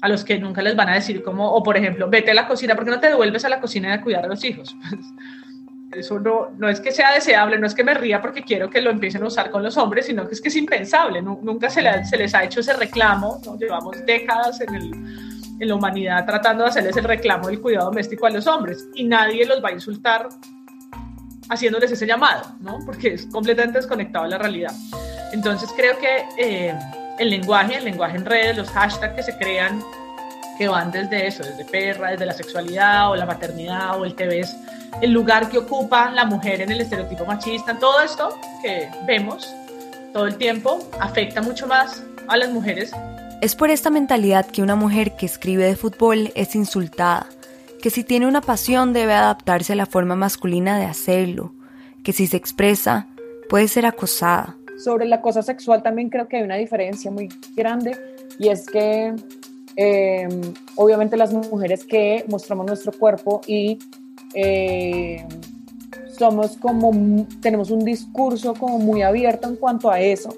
a 0.01 0.09
los 0.09 0.23
que 0.23 0.37
nunca 0.39 0.61
les 0.61 0.75
van 0.75 0.89
a 0.89 0.95
decir 0.95 1.23
como, 1.23 1.51
o 1.51 1.63
por 1.63 1.77
ejemplo, 1.77 2.09
vete 2.09 2.31
a 2.31 2.33
la 2.33 2.47
cocina, 2.47 2.75
¿por 2.75 2.85
qué 2.85 2.91
no 2.91 2.99
te 2.99 3.07
devuelves 3.07 3.45
a 3.45 3.49
la 3.49 3.59
cocina 3.59 3.93
a 3.93 4.01
cuidar 4.01 4.25
a 4.25 4.27
los 4.27 4.43
hijos? 4.43 4.75
Pues, 5.89 6.05
eso 6.05 6.19
no, 6.19 6.49
no 6.57 6.67
es 6.67 6.81
que 6.81 6.91
sea 6.91 7.13
deseable, 7.13 7.57
no 7.57 7.65
es 7.65 7.73
que 7.73 7.83
me 7.83 7.93
ría 7.93 8.21
porque 8.21 8.43
quiero 8.43 8.69
que 8.69 8.81
lo 8.81 8.89
empiecen 8.89 9.23
a 9.23 9.27
usar 9.27 9.49
con 9.49 9.63
los 9.63 9.77
hombres, 9.77 10.07
sino 10.07 10.27
que 10.27 10.33
es 10.33 10.41
que 10.41 10.49
es 10.49 10.55
impensable, 10.55 11.21
nunca 11.21 11.69
se, 11.69 11.81
se, 12.03 12.17
les 12.17 12.35
ha 12.35 12.43
hecho 12.43 12.59
ese 12.59 12.73
reclamo, 12.73 13.41
llevamos 13.57 14.05
décadas 14.05 14.59
en, 14.61 14.75
el, 14.75 14.91
en 15.59 15.67
la 15.67 15.75
humanidad 15.75 16.25
tratando 16.25 16.63
de 16.63 16.71
hacerles 16.71 16.97
el 16.97 17.05
reclamo 17.05 17.47
del 17.47 17.61
cuidado 17.61 17.85
doméstico 17.85 18.25
a 18.25 18.29
los 18.29 18.47
hombres 18.47 18.87
y 18.95 19.05
nadie 19.05 19.45
los 19.45 19.63
va 19.63 19.69
a 19.69 19.73
insultar 19.73 20.27
haciéndoles 21.49 21.91
ese 21.91 22.05
llamado, 22.05 22.55
¿no? 22.59 22.79
Porque 22.85 23.13
es 23.13 23.25
completamente 23.27 23.79
desconectado 23.79 24.25
de 24.25 24.31
la 24.31 24.37
realidad. 24.37 24.71
Entonces 25.31 25.69
creo 25.75 25.97
que 25.97 26.25
eh, 26.37 26.77
el 27.19 27.29
lenguaje, 27.29 27.77
el 27.77 27.85
lenguaje 27.85 28.17
en 28.17 28.25
redes, 28.25 28.57
los 28.57 28.69
hashtags 28.69 29.15
que 29.15 29.23
se 29.23 29.37
crean, 29.37 29.81
que 30.57 30.67
van 30.67 30.91
desde 30.91 31.27
eso, 31.27 31.43
desde 31.43 31.65
perra, 31.65 32.11
desde 32.11 32.25
la 32.25 32.33
sexualidad 32.33 33.11
o 33.11 33.15
la 33.15 33.25
maternidad 33.25 33.99
o 33.99 34.05
el 34.05 34.15
TV, 34.15 34.45
el 35.01 35.11
lugar 35.11 35.49
que 35.49 35.59
ocupa 35.59 36.09
la 36.11 36.25
mujer 36.25 36.61
en 36.61 36.71
el 36.71 36.81
estereotipo 36.81 37.25
machista, 37.25 37.77
todo 37.77 38.01
esto 38.01 38.29
que 38.61 38.89
vemos 39.05 39.53
todo 40.13 40.25
el 40.25 40.35
tiempo 40.37 40.79
afecta 40.99 41.41
mucho 41.41 41.67
más 41.67 42.03
a 42.27 42.37
las 42.37 42.49
mujeres. 42.49 42.91
Es 43.41 43.55
por 43.55 43.69
esta 43.69 43.91
mentalidad 43.91 44.47
que 44.47 44.63
una 44.63 44.75
mujer 44.75 45.15
que 45.15 45.27
escribe 45.27 45.65
de 45.65 45.75
fútbol 45.75 46.31
es 46.33 46.55
insultada 46.55 47.27
que 47.81 47.89
si 47.89 48.03
tiene 48.03 48.27
una 48.27 48.41
pasión 48.41 48.93
debe 48.93 49.13
adaptarse 49.13 49.73
a 49.73 49.75
la 49.75 49.85
forma 49.85 50.15
masculina 50.15 50.77
de 50.79 50.85
hacerlo, 50.85 51.53
que 52.03 52.13
si 52.13 52.27
se 52.27 52.37
expresa 52.37 53.07
puede 53.49 53.67
ser 53.67 53.85
acosada. 53.85 54.57
Sobre 54.77 55.05
la 55.05 55.21
cosa 55.21 55.41
sexual 55.41 55.83
también 55.83 56.09
creo 56.09 56.27
que 56.27 56.37
hay 56.37 56.43
una 56.43 56.55
diferencia 56.55 57.11
muy 57.11 57.29
grande 57.55 57.97
y 58.39 58.49
es 58.49 58.65
que 58.65 59.15
em, 59.75 60.41
obviamente 60.75 61.17
las 61.17 61.33
mujeres 61.33 61.83
que 61.85 62.25
mostramos 62.29 62.65
nuestro 62.65 62.91
cuerpo 62.91 63.41
y 63.47 63.79
em, 64.33 65.27
somos 66.17 66.57
como, 66.57 67.25
tenemos 67.41 67.71
un 67.71 67.85
discurso 67.85 68.53
como 68.53 68.79
muy 68.79 69.01
abierto 69.03 69.47
en 69.47 69.55
cuanto 69.55 69.91
a 69.91 69.99
eso, 69.99 70.29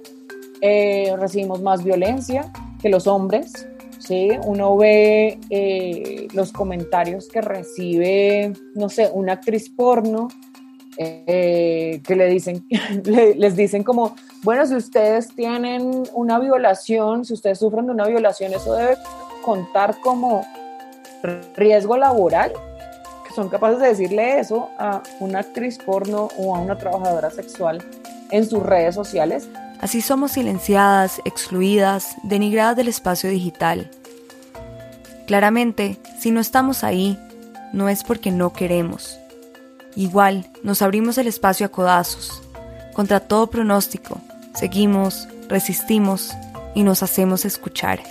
eh, 0.62 1.14
recibimos 1.18 1.62
más 1.62 1.84
violencia 1.84 2.52
que 2.82 2.90
los 2.90 3.08
hombres 3.08 3.69
¿sí? 4.00 4.32
Uno 4.46 4.76
ve 4.76 5.40
eh, 5.50 6.28
los 6.34 6.52
comentarios 6.52 7.28
que 7.28 7.42
recibe, 7.42 8.54
no 8.74 8.90
sé, 8.90 9.10
una 9.14 9.34
actriz 9.34 9.70
porno, 9.70 10.30
eh, 10.98 12.02
que 12.06 12.16
le 12.16 12.28
dicen, 12.28 12.66
les 13.06 13.56
dicen 13.56 13.84
como, 13.84 14.16
bueno, 14.44 14.66
si 14.66 14.76
ustedes 14.76 15.34
tienen 15.36 16.04
una 16.14 16.40
violación, 16.40 17.24
si 17.24 17.34
ustedes 17.34 17.60
sufren 17.60 17.86
de 17.86 17.92
una 17.92 18.08
violación, 18.08 18.54
eso 18.54 18.74
debe 18.74 18.98
contar 19.44 20.00
como 20.02 20.46
riesgo 21.56 21.98
laboral, 21.98 22.54
que 23.28 23.34
son 23.34 23.50
capaces 23.50 23.80
de 23.80 23.88
decirle 23.88 24.40
eso 24.40 24.70
a 24.78 25.04
una 25.20 25.40
actriz 25.40 25.78
porno 25.78 26.30
o 26.38 26.56
a 26.56 26.60
una 26.60 26.78
trabajadora 26.78 27.30
sexual 27.30 27.84
en 28.32 28.46
sus 28.46 28.64
redes 28.64 28.96
sociales. 28.96 29.48
Así 29.80 30.02
somos 30.02 30.34
silenciadas, 30.34 31.22
excluidas, 31.26 32.16
denigradas 32.24 32.76
del 32.76 32.90
espacio 32.90 33.30
digital. 33.30 33.90
Claramente, 35.26 35.98
si 36.20 36.32
no 36.32 36.42
estamos 36.42 36.84
ahí, 36.84 37.18
no 37.72 37.88
es 37.88 38.04
porque 38.04 38.32
no 38.32 38.52
queremos. 38.52 39.20
Igual, 39.96 40.50
nos 40.64 40.82
abrimos 40.82 41.18
el 41.18 41.28
espacio 41.28 41.66
a 41.66 41.70
codazos. 41.70 42.42
Contra 42.94 43.20
todo 43.20 43.48
pronóstico, 43.48 44.20
seguimos, 44.54 45.28
resistimos 45.48 46.34
y 46.76 46.84
nos 46.84 47.04
hacemos 47.04 47.46
escuchar. 47.46 48.02